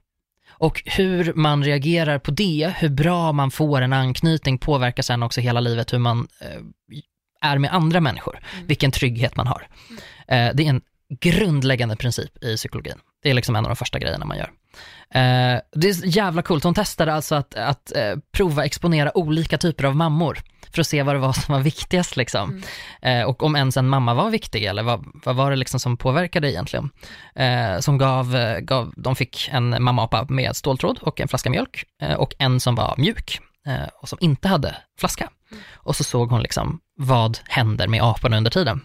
[0.49, 5.41] Och hur man reagerar på det, hur bra man får en anknytning påverkar sen också
[5.41, 6.61] hela livet hur man eh,
[7.41, 9.67] är med andra människor, vilken trygghet man har.
[10.27, 10.81] Eh, det är en
[11.19, 12.97] grundläggande princip i psykologin.
[13.23, 14.51] Det är liksom en av de första grejerna man gör.
[15.13, 16.63] Eh, det är jävla coolt.
[16.63, 20.39] Hon testade alltså att, att eh, prova exponera olika typer av mammor
[20.71, 22.63] för att se vad det var som var viktigast liksom.
[23.01, 25.97] Eh, och om ens en mamma var viktig eller vad, vad var det liksom som
[25.97, 26.89] påverkade egentligen.
[27.79, 31.85] Som gav, gav, de fick en mammaapa med ståltråd och en flaska mjölk
[32.17, 33.39] och en som var mjuk
[34.01, 35.29] och som inte hade flaska.
[35.73, 38.81] Och så såg hon liksom vad händer med aporna under tiden.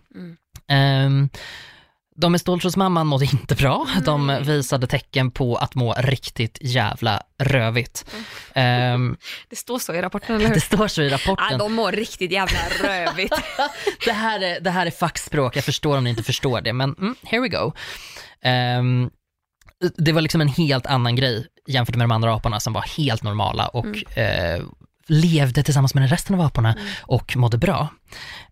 [0.68, 1.28] Ehm,
[2.18, 3.86] de med ståltrådsmamman mådde inte bra.
[4.04, 8.04] De visade tecken på att må riktigt jävla rövigt.
[8.54, 9.16] Ehm,
[9.50, 10.54] Det står så i rapporten, eller hur?
[10.54, 11.58] det står så i Ja, rapporten.
[11.58, 13.34] de mår riktigt jävla rövigt.
[14.04, 16.94] Det här är, det här är fackspråk, jag förstår om ni inte förstår det, men
[16.94, 17.72] mm, here we go.
[18.42, 19.10] Ehm,
[19.96, 23.22] det var liksom en helt annan grej jämfört med de andra aporna som var helt
[23.22, 24.62] normala och eh,
[25.08, 27.88] levde tillsammans med den resten av aporna och mådde bra.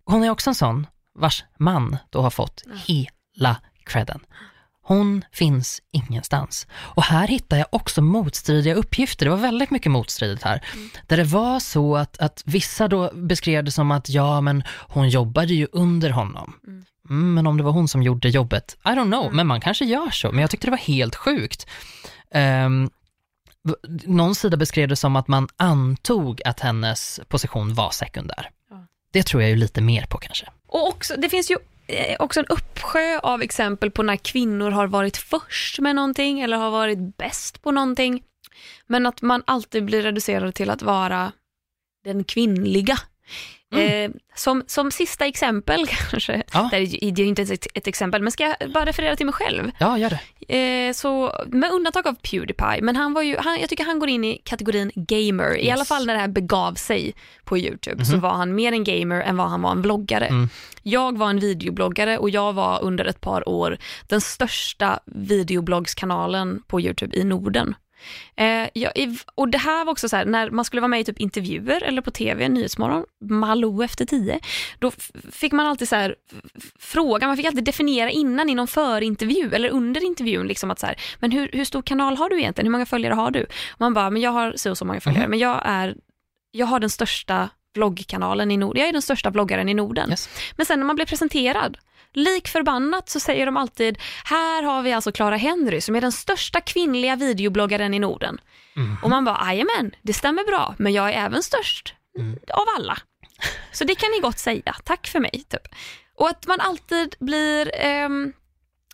[0.04, 0.86] Hon är också en sån
[1.18, 4.20] vars man då har fått hela credden.
[4.86, 6.66] Hon finns ingenstans.
[6.72, 9.26] Och här hittar jag också motstridiga uppgifter.
[9.26, 10.64] Det var väldigt mycket motstridigt här.
[11.06, 15.08] Där det var så att, att vissa då beskrev det som att ja, men hon
[15.08, 16.54] jobbade ju under honom.
[17.10, 19.84] Mm, men om det var hon som gjorde jobbet, I don't know, men man kanske
[19.84, 20.32] gör så.
[20.32, 21.66] Men jag tyckte det var helt sjukt.
[22.34, 22.90] Um,
[24.04, 28.50] någon sida beskrev det som att man antog att hennes position var sekundär.
[29.12, 30.46] Det tror jag ju lite mer på kanske.
[30.66, 31.56] Och också, det finns ju
[31.86, 36.56] eh, också en uppsjö av exempel på när kvinnor har varit först med någonting eller
[36.56, 38.22] har varit bäst på någonting.
[38.86, 41.32] Men att man alltid blir reducerad till att vara
[42.04, 42.98] den kvinnliga.
[43.78, 46.68] Eh, som, som sista exempel kanske, Ja.
[46.70, 49.70] det är ju inte ett, ett exempel, men ska jag bara referera till mig själv?
[49.78, 50.20] Ja, gör det.
[50.48, 54.08] Eh, så med undantag av Pewdiepie, men han var ju, han, jag tycker han går
[54.08, 55.56] in i kategorin gamer.
[55.56, 55.72] I Yes.
[55.74, 57.14] alla fall när det här begav sig
[57.44, 60.26] på YouTube så var han mer en gamer än vad han var en vloggare.
[60.26, 60.48] Mm.
[60.82, 64.98] Jag var en videobloggare och jag var under ett par år den största
[65.64, 67.74] videobloggskanalen på YouTube i Norden.
[68.36, 68.92] Eh, jag,
[69.34, 71.82] och det här var också så här, när man skulle vara med i typ intervjuer
[71.82, 74.40] eller på tv, Nyhetsmorgon, Malou efter tio,
[74.78, 74.90] då
[75.30, 76.14] fick man alltid så här,
[76.78, 80.86] fråga, man fick alltid definiera innan i någon förintervju eller under intervjun, liksom att så
[80.86, 82.66] här, men hur, hur stor kanal har du egentligen?
[82.66, 83.42] Hur många följare har du?
[83.42, 85.96] Och man bara, men jag har så och så många följare, men jag är,
[86.50, 90.10] jag har den största vloggkanalen i Norden, jag är den största vloggaren i Norden.
[90.10, 90.28] Yes.
[90.56, 91.78] Men sen när man blir presenterad,
[92.16, 96.12] lik förbannat så säger de alltid, här har vi alltså Clara Henry som är den
[96.12, 98.38] största kvinnliga videobloggaren i Norden.
[99.02, 101.94] Och man bara, jajamän, det stämmer bra, men jag är även störst
[102.48, 102.98] av alla.
[103.72, 105.44] Så det kan ni gott säga, tack för mig.
[105.48, 105.68] Typ.
[106.14, 108.32] Och att man alltid blir, ehm,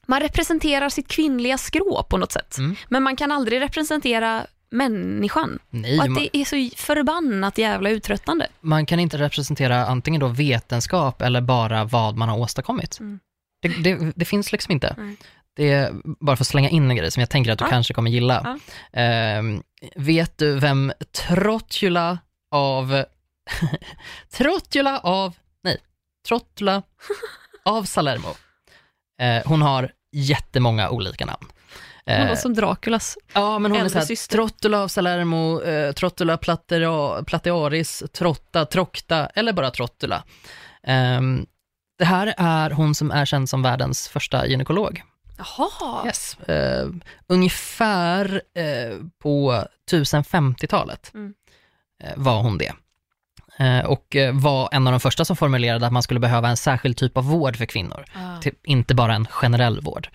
[0.06, 2.58] man representerar sitt kvinnliga skrå på något sätt.
[2.58, 2.76] Mm.
[2.88, 5.58] Men man kan aldrig representera människan.
[5.70, 8.48] Nej, Och att man, det är så förbannat jävla uttröttande.
[8.60, 13.00] man kan inte representera antingen då vetenskap eller bara vad man har åstadkommit.
[13.00, 13.20] Mm.
[13.62, 14.94] Det, det, det finns liksom inte.
[14.98, 15.16] Nej.
[15.56, 17.70] Det är bara för att slänga in en grej som jag tänker att du Ja.
[17.70, 18.58] kanske kommer gilla.
[18.92, 19.62] Ehm,
[19.96, 22.18] vet du vem Trottula
[22.50, 23.04] av...
[24.32, 25.34] Trottula av...
[25.64, 25.78] Nej,
[26.28, 26.82] Trottula
[27.64, 28.28] av Salermo.
[29.20, 31.46] Eh, hon har jättemånga olika namn.
[32.16, 33.18] Hon Eh, var som Draculas.
[33.32, 34.36] Ja, men hon är såhär, syster.
[34.36, 40.24] Trottula av Salermo, eh, Trottula platera, platearis, Trotta, Trocta eller bara Trottula.
[40.82, 41.46] Ehm,
[41.98, 45.02] det här är hon som är känd som världens första gynekolog.
[45.38, 46.06] Jaha.
[46.06, 46.38] Yes.
[46.38, 46.88] Eh,
[47.26, 51.34] ungefär eh, på 1050-talet Mm.
[52.04, 52.72] eh, var hon det.
[53.61, 56.56] Eh, och eh, var en av de första som formulerade att man skulle behöva en
[56.56, 58.04] särskild typ av vård för kvinnor.
[58.14, 58.40] Ah.
[58.40, 60.08] Typ, inte bara en generell vård.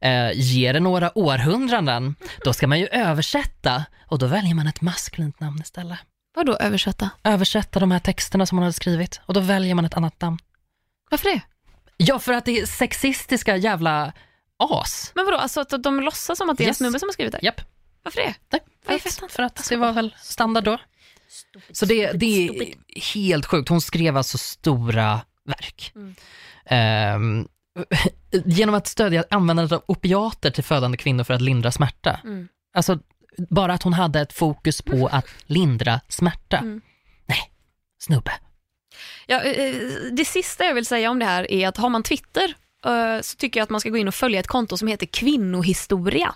[0.00, 4.80] Eh, ger det några århundraden, då ska man ju översätta och då väljer man ett
[4.80, 5.98] maskulint namn istället.
[6.34, 7.10] Vadå översätta?
[7.24, 10.38] Översätta de här texterna som hon hade skrivit och då väljer man ett annat namn.
[11.10, 11.40] Varför det?
[11.96, 14.12] Ja, för att det är sexistiska jävla
[14.58, 15.12] as.
[15.14, 16.80] Men vadå, alltså att de låtsas som att det är Yes.
[16.80, 17.38] en snubbe som har skrivit det?
[17.42, 17.60] Japp.
[18.02, 18.34] Varför det?
[18.88, 20.78] Nej, för, att, för att det var väl standard då.
[21.72, 22.74] Så det, det är
[23.14, 23.68] helt sjukt.
[23.68, 25.92] Hon skrev alltså stora verk.
[25.94, 26.14] Mm.
[26.66, 27.48] Ehm,
[28.44, 32.20] genom att stödja användandet av opiater till födande kvinnor för att lindra smärta.
[32.24, 32.48] Mm.
[32.74, 32.98] Alltså,
[33.50, 36.58] bara att hon hade ett fokus på att lindra smärta.
[36.58, 36.80] Mm.
[37.26, 37.50] Nej,
[37.98, 38.32] snubbe.
[39.26, 39.74] Ja, eh,
[40.12, 42.54] det sista jag vill säga om det här är att har man Twitter
[42.86, 45.06] eh, så tycker jag att man ska gå in och följa ett konto som heter
[45.06, 46.34] Kvinnohistoria.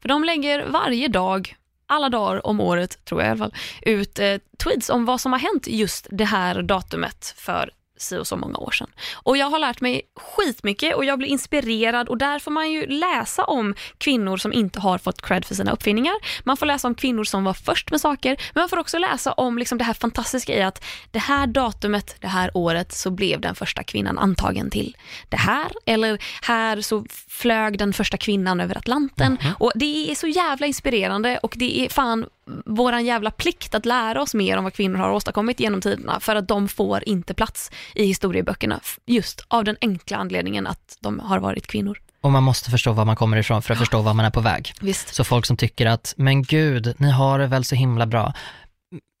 [0.00, 1.56] För de lägger varje dag,
[1.92, 5.32] alla dagar om året tror jag i alla fall, ut eh, tweets om vad som
[5.32, 7.70] har hänt just det här datumet för
[8.02, 8.90] si och så många år sedan.
[9.14, 12.86] Och jag har lärt mig skitmycket och jag blir inspirerad och där får man ju
[12.86, 16.14] läsa om kvinnor som inte har fått cred för sina uppfinningar.
[16.44, 19.32] Man får läsa om kvinnor som var först med saker, men man får också läsa
[19.32, 23.40] om liksom det här fantastiska i att det här datumet, det här året så blev
[23.40, 24.96] den första kvinnan antagen till
[25.28, 29.38] det här, eller här så flög den första kvinnan över Atlanten.
[29.58, 32.26] Och det är så jävla inspirerande och det är fan
[32.66, 36.36] våran jävla plikt att lära oss mer om vad kvinnor har åstadkommit genom tiderna för
[36.36, 41.38] att de får inte plats i historieböckerna just av den enkla anledningen att de har
[41.38, 41.98] varit kvinnor.
[42.20, 44.40] Och man måste förstå var man kommer ifrån för att förstå var man är på
[44.40, 44.72] väg.
[44.80, 45.14] Visst.
[45.14, 48.32] Så folk som tycker att, men gud, ni har det väl så himla bra.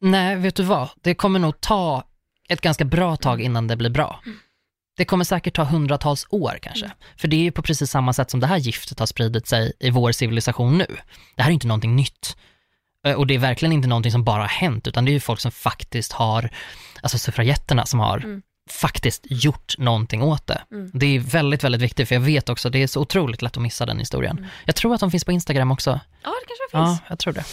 [0.00, 0.88] Nej, vet du vad?
[1.00, 2.04] Det kommer nog ta
[2.48, 4.20] ett ganska bra tag innan det blir bra.
[4.96, 6.90] Det kommer säkert ta hundratals år kanske.
[7.16, 9.72] För det är ju på precis samma sätt som det här giftet har spridit sig
[9.80, 10.86] i vår civilisation nu.
[11.36, 12.36] Det här är inte någonting nytt.
[13.06, 15.20] Eh, Och det är verkligen inte någonting som bara har hänt, utan det är ju
[15.20, 16.50] folk som faktiskt har,
[17.02, 18.42] alltså suffragetterna som har Mm.
[18.70, 20.62] faktiskt gjort någonting åt det.
[20.72, 20.90] Mm.
[20.94, 23.62] Det är väldigt, väldigt viktigt, för jag vet också, det är så otroligt lätt att
[23.62, 24.38] missa den historien.
[24.38, 24.50] Mm.
[24.64, 25.90] Jag tror att de finns på Instagram också.
[26.22, 27.00] Ja, det kanske finns.
[27.00, 27.44] Ja, jag tror det.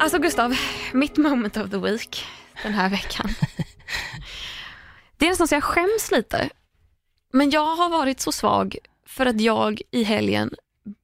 [0.00, 0.54] Alltså Gustav,
[0.92, 2.24] mitt moment of the week
[2.62, 3.28] den här veckan.
[5.18, 6.48] Det är nästan så jag skäms lite.
[7.32, 8.76] Men jag har varit så svag
[9.06, 10.50] för att jag i helgen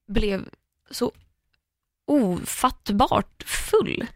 [0.09, 0.49] blev
[0.91, 1.13] så
[2.07, 4.07] ofattbart full.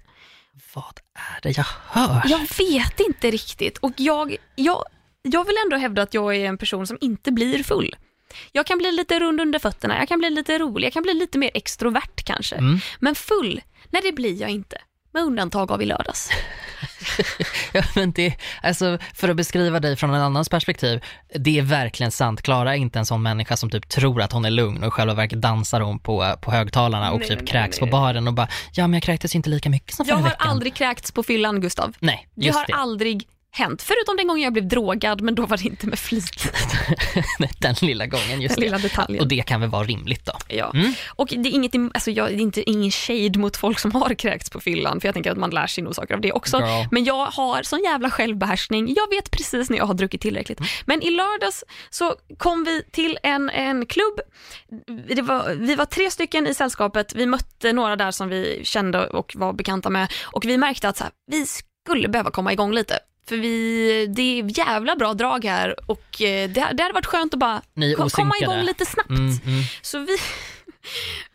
[0.74, 2.22] Vad är det jag hör?
[2.26, 4.84] Jag vet inte riktigt och jag, jag,
[5.22, 7.96] jag vill ändå hävda att jag är en person som inte blir full.
[8.52, 11.14] Jag kan bli lite rund under fötterna, jag kan bli lite rolig, jag kan bli
[11.14, 12.56] lite mer extrovert kanske.
[12.56, 12.78] Mm.
[13.00, 13.60] Men full,
[13.90, 14.78] nej det blir jag inte.
[15.12, 16.30] Med undantag av i lördags.
[17.72, 21.04] Ja, men det, alltså, för att beskriva dig från en annans perspektiv,
[21.34, 22.42] det är verkligen sant.
[22.42, 24.90] Klara är inte en sån människa som typ tror att hon är lugn och i
[24.90, 27.90] själva verket dansar hon på, på högtalarna och Nej, typ nej, kräks nej.
[27.90, 30.30] på baren och bara, ja men jag kräktes inte lika mycket som Jag förra har
[30.30, 30.48] veckan.
[30.50, 31.94] aldrig kräkts på fyllan Gustav.
[32.00, 32.72] Nej, just har det.
[32.74, 33.82] aldrig hänt.
[33.82, 36.52] Förutom den gången jag blev drogad, men då var det inte med flit.
[37.58, 39.22] Den lilla gången, just Den lilla detaljen.
[39.22, 40.32] Och det kan väl vara rimligt då?
[40.48, 40.70] Ja.
[40.74, 40.92] Mm.
[41.08, 44.50] Och det är, inget, alltså jag, är inte, ingen shade mot folk som har kräkts
[44.50, 46.56] på fyllan, för jag tänker att man lär sig nog saker av det också.
[46.56, 46.86] Girl.
[46.90, 48.94] Men jag har sån jävla självbehärskning.
[48.96, 50.58] Jag vet precis när jag har druckit tillräckligt.
[50.58, 50.68] Mm.
[50.86, 54.20] Men i lördags så kom vi till en, en klubb.
[55.22, 57.14] Var, vi var tre stycken i sällskapet.
[57.14, 60.96] Vi mötte några där som vi kände och var bekanta med och vi märkte att
[60.96, 62.98] så här, vi skulle behöva komma igång lite.
[63.28, 67.34] För vi, det är jävla bra drag här och eh, det, det hade varit skönt
[67.34, 69.10] att bara Ni komma igång lite snabbt.
[69.10, 69.62] Mm, mm.
[69.82, 70.16] Så vi,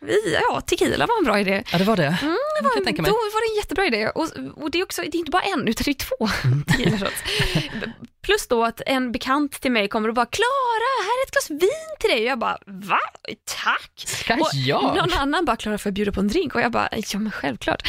[0.00, 1.64] vi, ja tequila var en bra idé.
[1.72, 2.18] Ja, det var det.
[2.22, 3.10] Mm, det tänka mig.
[3.10, 4.08] Då var det en jättebra idé.
[4.08, 4.28] Och,
[4.62, 7.92] och det är också, det är inte bara en, utan det är två Mm.
[8.24, 11.50] Plus då att en bekant till mig kommer och bara “Klara, här är ett glas
[11.50, 13.00] vin till dig” och jag bara “Va?
[13.44, 14.96] Tack!” Ska och jag?
[14.96, 17.32] någon annan bara “Klara, får jag bjuda på en drink?” och jag bara “Ja men
[17.32, 17.82] självklart”.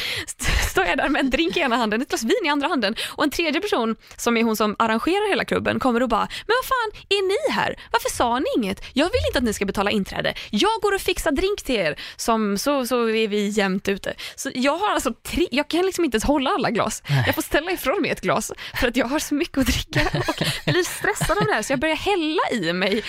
[0.71, 2.95] står jag där med en drink i ena handen, ett glas vin i andra handen
[3.07, 6.55] och en tredje person som är hon som arrangerar hela klubben kommer och bara, men
[6.61, 7.79] vad fan, är ni här?
[7.91, 8.81] Varför sa ni inget?
[8.93, 10.33] Jag vill inte att ni ska betala inträde.
[10.49, 14.13] Jag går och fixar drink till er, som, så, så är vi jämnt ute.
[14.36, 17.03] Så jag har alltså tre, jag kan liksom inte ens hålla alla glas.
[17.25, 20.01] Jag får ställa ifrån mig ett glas för att jag har så mycket att dricka
[20.28, 23.03] och blir stressad av det här så jag börjar hälla i mig.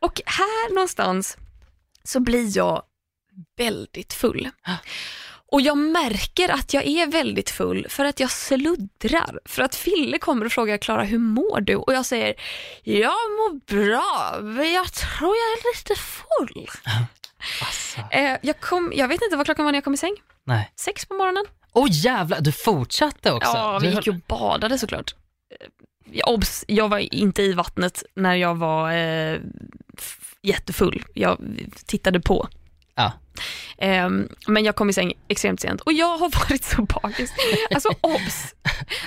[0.00, 1.36] Och här någonstans
[2.04, 2.82] så blir jag
[3.56, 4.50] väldigt full.
[5.52, 9.40] Och jag märker att jag är väldigt full för att jag sluddrar.
[9.44, 11.76] För att Fille kommer och frågar Klara, hur mår du?
[11.76, 12.34] Och jag säger,
[12.82, 16.68] jag mår bra, men jag tror jag är lite full.
[17.62, 20.14] Alltså, Eh, jag, kom, jag vet inte vad klockan var när jag kom i säng.
[20.44, 20.72] nej.
[20.76, 21.44] Sex på morgonen.
[21.72, 23.50] Åh jävlar, du fortsatte också.
[23.50, 25.14] Ja, vi gick ju och badade såklart.
[26.24, 29.38] Obs, jag var inte i vattnet när jag var eh,
[30.42, 31.04] jättefull.
[31.14, 31.38] Jag
[31.86, 32.48] tittade på.
[32.94, 33.12] Ja.
[33.78, 37.32] Ehm, men jag kom i säng extremt sent och jag har varit så bakis.
[37.74, 38.54] Alltså obs,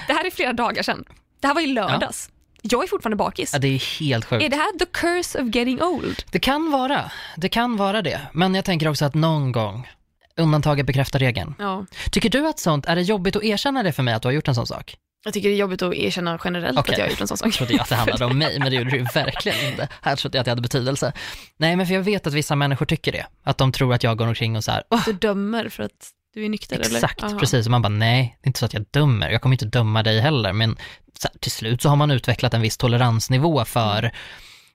[0.08, 1.06] det här är flera dagar sedan.
[1.40, 2.30] Det här var i lördags.
[2.62, 3.54] Jag är fortfarande bakis.
[3.54, 4.44] ja, det är helt sjukt.
[4.44, 6.24] Är det här the curse of getting old?
[6.32, 8.22] Det kan vara, det kan vara det.
[8.34, 9.88] Men jag tänker också att någon gång,
[10.36, 11.56] undantaget bekräftar regeln.
[11.60, 11.86] Ja.
[12.12, 14.34] Tycker du att sånt, är det jobbigt att erkänna det för mig att du har
[14.34, 14.98] gjort en sån sak?
[15.28, 16.92] Jag tycker det är jobbigt att erkänna generellt Okej.
[16.94, 17.58] att jag har gjort en sån Jag sak.
[17.58, 19.88] trodde jag att det handlade om mig, men det gjorde det ju verkligen inte.
[20.02, 21.14] Här trodde jag att det hade betydelse.
[21.58, 23.26] Nej, men för jag vet att vissa människor tycker det.
[23.44, 26.12] Att de tror att jag går omkring och så här, "Åh, Du dömer för att
[26.34, 27.30] du är nykter exakt, eller?
[27.32, 27.40] Aha.
[27.40, 27.66] precis.
[27.66, 29.30] Och man bara, nej, det är inte så att jag dömer.
[29.30, 30.78] Jag kommer inte döma dig heller, men
[31.24, 34.12] här, till slut så har man utvecklat en viss toleransnivå för,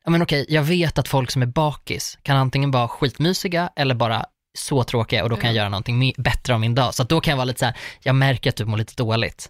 [0.05, 3.95] ja men okej, jag vet att folk som är bakis kan antingen vara skitmysiga eller
[3.95, 4.25] bara
[4.59, 6.95] så tråkiga och då kan jag göra någonting bättre av min dag.
[6.95, 9.49] Så då kan jag vara lite så här, jag märker att du mår lite dåligt.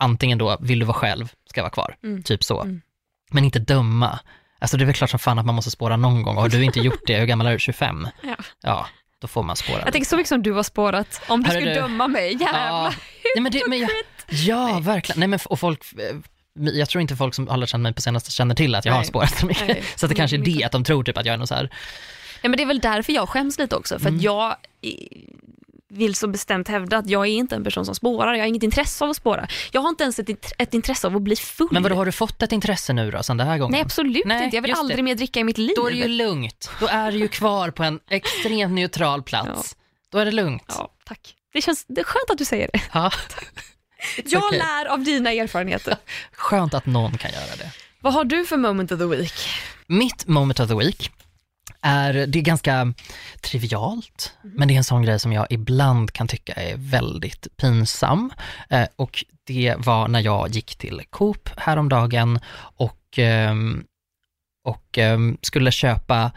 [0.00, 1.96] Antingen då, vill du vara själv, ska vara kvar.
[2.04, 2.22] Mm.
[2.22, 2.62] Typ så.
[2.62, 2.80] Mm.
[3.30, 4.18] Men inte döma.
[4.58, 6.36] Alltså det är väl klart som fan att man måste spåra någon gång.
[6.36, 7.58] Och har du inte gjort det, hur gammal är du?
[7.58, 8.08] 25?
[8.22, 8.36] Ja.
[8.62, 8.86] Ja,
[9.18, 9.80] då får man spåra.
[9.84, 11.20] Jag tänker så mycket som du har spårat.
[11.28, 11.80] Om du Hörru skulle du.
[11.80, 12.66] döma mig, jävlar.
[12.66, 12.92] Ja.
[13.34, 13.90] Nej, men det, men jag,
[14.28, 15.18] ja, verkligen.
[15.20, 16.16] Nej, men, och folk, eh,
[16.72, 18.92] jag tror inte folk som har lärt känna mig på senaste känner till att jag
[18.92, 19.06] har Nej.
[19.08, 19.68] spårat så mycket.
[19.68, 19.82] Nej.
[19.96, 21.46] Så att det kanske är Mm, det, att de tror typ att jag är någon
[21.46, 21.70] så här,
[22.42, 23.98] Ja, men det är väl därför jag skäms lite också.
[23.98, 24.16] För Mm.
[24.18, 24.56] att jag
[25.90, 28.34] vill så bestämt hävda att jag är inte en person som spårar.
[28.34, 29.48] Jag har inget intresse av att spåra.
[29.72, 31.68] Jag har inte ens ett, int- ett intresse av att bli full.
[31.70, 33.72] men vadå, har du fått ett intresse nu då, sen den här gången?
[33.72, 34.56] Nej, absolut Nej, inte.
[34.56, 35.02] Jag vill aldrig det.
[35.02, 35.72] mer dricka i mitt liv.
[35.76, 36.70] Då är det ju lugnt.
[36.80, 39.76] Då är du ju kvar på en extremt neutral plats.
[40.12, 40.64] Då är det lugnt.
[40.68, 41.34] Ja, tack.
[41.52, 42.80] Det känns det är skönt att du säger det.
[42.92, 43.10] Ja.
[44.24, 44.58] Jag okej.
[44.58, 45.96] lär av dina erfarenheter.
[46.32, 47.70] Skönt att någon kan göra det.
[48.00, 49.32] Vad har du för moment of the week?
[49.86, 51.10] Mitt moment of the week
[51.82, 52.94] är, det är ganska
[53.42, 58.32] trivialt, men det är en sån grej som jag ibland kan tycka är väldigt pinsam.
[58.70, 62.38] Eh, och det var när jag gick till Coop häromdagen
[62.76, 63.84] och, ehm,
[64.64, 66.32] och ehm, skulle köpa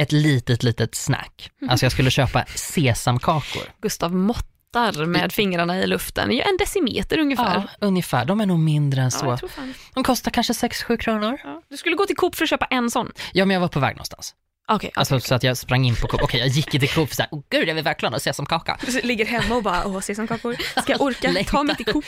[0.00, 1.50] ett litet, litet snack.
[1.68, 3.62] Alltså jag skulle köpa sesamkakor.
[3.82, 6.32] Gustav måttar med fingrarna i luften.
[6.36, 7.54] Ja, En decimeter ungefär.
[7.54, 8.24] Ja, ungefär.
[8.24, 9.48] De är nog mindre än Ja, så.
[9.48, 9.74] fan.
[9.94, 11.38] De kostar kanske 6-7 kronor.
[11.44, 11.62] Ja.
[11.68, 13.12] Du skulle gå till Coop för att köpa en sån?
[13.32, 14.34] Ja, men jag var på väg någonstans.
[14.68, 16.22] Okej, Alltså så att jag sprang in på Coop.
[16.22, 18.78] Okej, jag gick till Coop såhär, åh gud jag vill verkligen ha sesamkaka.
[18.86, 22.04] Du ligger hemma och bara, åh sesamkakor, ska jag orka ta mig till Coop?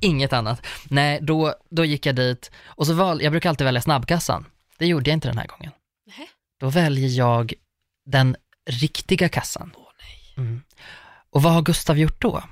[0.00, 0.66] Inget annat.
[0.84, 4.46] Nej, då, då gick jag dit och så val, jag brukar alltid välja snabbkassan.
[4.78, 5.72] Det gjorde jag inte den här gången.
[6.06, 6.26] Nähä.
[6.60, 7.52] Då väljer jag
[8.06, 8.36] den
[8.66, 9.72] riktiga kassan.
[10.36, 10.62] Mm.
[11.30, 12.42] Och vad har Gustav gjort då?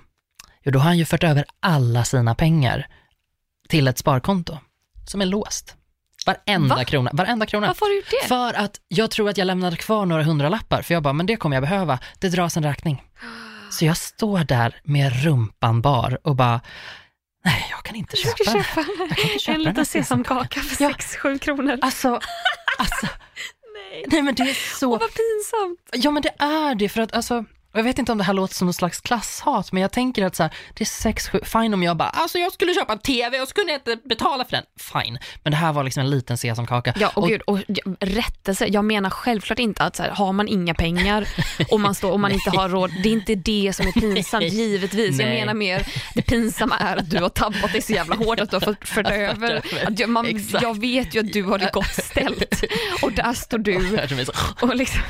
[0.62, 2.86] Jo, då har han ju fört över alla sina pengar
[3.68, 4.58] till ett sparkonto
[5.06, 5.76] som är låst.
[6.26, 6.84] Varenda Va?
[6.84, 7.66] krona, varenda krona.
[7.66, 8.28] Varför har du gjort det?
[8.28, 11.36] För att jag tror att jag lämnade kvar några hundralappar, för jag bara, men det
[11.36, 13.02] kommer jag behöva, det dras en räkning.
[13.70, 16.60] Så jag står där med rumpan bar och bara,
[17.44, 18.62] nej jag kan inte köpa den.
[18.64, 20.90] köpa Jag kan inte köpa en liten sesamkaka för Ja.
[20.90, 21.78] 6-7 kronor.
[21.82, 22.08] Alltså,
[22.78, 23.06] alltså,
[23.74, 25.80] Nej, nej men det är så, Åh, vad pinsamt.
[26.04, 27.44] ja men det är det för att alltså,
[27.74, 30.24] och jag vet inte om det här låter som någon slags klasshat, men jag tänker
[30.26, 32.92] att så här, det är sex, sju, fine om jag bara, alltså jag skulle köpa
[32.92, 35.18] en TV och jag inte betala för den, fine.
[35.42, 36.94] Men det här var liksom en liten sesamkaka.
[36.96, 37.58] Ja, och, gud, och
[38.00, 38.66] rättelse.
[38.66, 41.28] Jag menar självklart inte att så här, har man inga pengar
[41.70, 44.40] och man, står, och man inte har råd, det är inte det som är pinsamt,
[44.42, 44.54] Nej.
[44.54, 45.18] givetvis.
[45.20, 45.40] Jag Nej.
[45.40, 48.56] menar mer, det pinsamma är att du har tabbat dig så jävla hårt att du
[48.56, 49.62] har fått fört över.
[49.96, 50.26] jag, man,
[50.60, 52.64] jag vet ju att du har det gott ställt
[53.02, 53.72] och där står du
[54.60, 55.00] Jag och liksom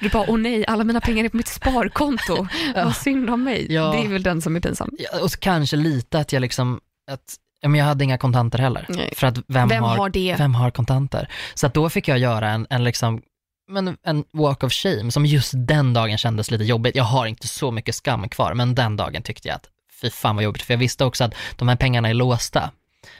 [0.00, 2.46] du bara, åh nej, alla mina pengar är på mitt sparkonto.
[2.74, 3.66] Vad synd om mig.
[3.72, 3.92] Ja.
[3.92, 4.90] Det är väl den som är pinsam.
[4.98, 6.80] Ja, och kanske lite att jag liksom,
[7.10, 8.86] att, men jag hade inga kontanter heller.
[8.88, 9.12] Nej.
[9.16, 10.34] För att vem, Vem har, har det?
[10.38, 11.28] vem har kontanter?
[11.54, 13.22] Så att då fick jag göra en, en liksom,
[13.70, 16.96] men en walk of shame som just den dagen kändes lite jobbigt.
[16.96, 19.68] Jag har inte så mycket skam kvar, men den dagen tyckte jag att
[20.00, 22.70] fy fan vad jobbigt, för jag visste också att de här pengarna är låsta.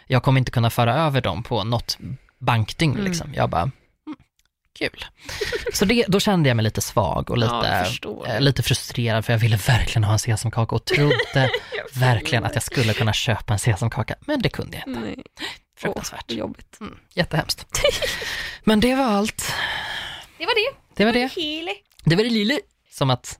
[0.07, 1.99] Jag kommer inte kunna föra över dem på något
[2.39, 3.05] bankdygn Mm.
[3.05, 3.35] liksom.
[3.35, 3.71] Jag bara,
[4.79, 5.05] Kul.
[5.73, 8.29] Så det, då kände jag mig lite svag och Ja, lite, förstår.
[8.29, 11.51] eh, lite frustrerad för jag ville verkligen ha en sesamkaka och trodde
[11.95, 15.01] verkligen att jag skulle kunna köpa en sesamkaka, men det kunde jag inte.
[15.01, 15.25] Nej.
[15.79, 16.25] Fruktansvärt.
[16.31, 16.77] Åh, jobbigt.
[16.81, 17.67] Mm, jättehemskt.
[18.65, 19.53] Men det var allt.
[20.39, 20.77] Det var det.
[20.97, 21.31] Det var det.
[22.05, 22.61] Det var det lille.
[22.91, 23.39] Som att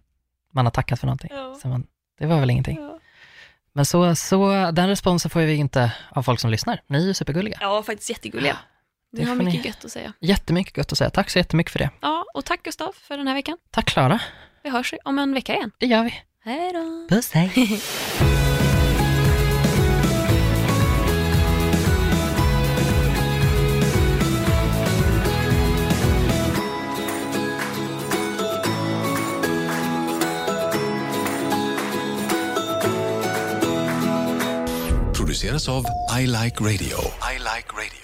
[0.53, 1.31] man har tackat för någonting.
[1.33, 1.59] Ja.
[1.63, 1.87] Så man,
[2.19, 2.77] det var väl ingenting.
[2.81, 2.99] Ja.
[3.73, 6.81] Men så, så den responsen får vi inte av folk som lyssnar.
[6.87, 7.59] Ni är ju supergulliga.
[7.61, 8.57] ja, faktiskt jättegulliga.
[9.15, 10.13] Det Ni har mycket ni- gött att säga.
[10.21, 11.11] Jättemycket gott att säga.
[11.11, 11.91] Tack så jättemycket för det.
[12.01, 13.59] Ja, och tack Gustav för den här veckan.
[13.71, 14.21] Tack Klara.
[14.63, 15.71] Vi hörs om en vecka igen.
[15.79, 16.15] Det gör vi.
[16.45, 17.07] Hej då.
[17.17, 17.81] Puss, hej.
[35.15, 35.85] produceras av
[36.21, 36.99] I Like Radio.
[37.35, 38.04] I Like Radio.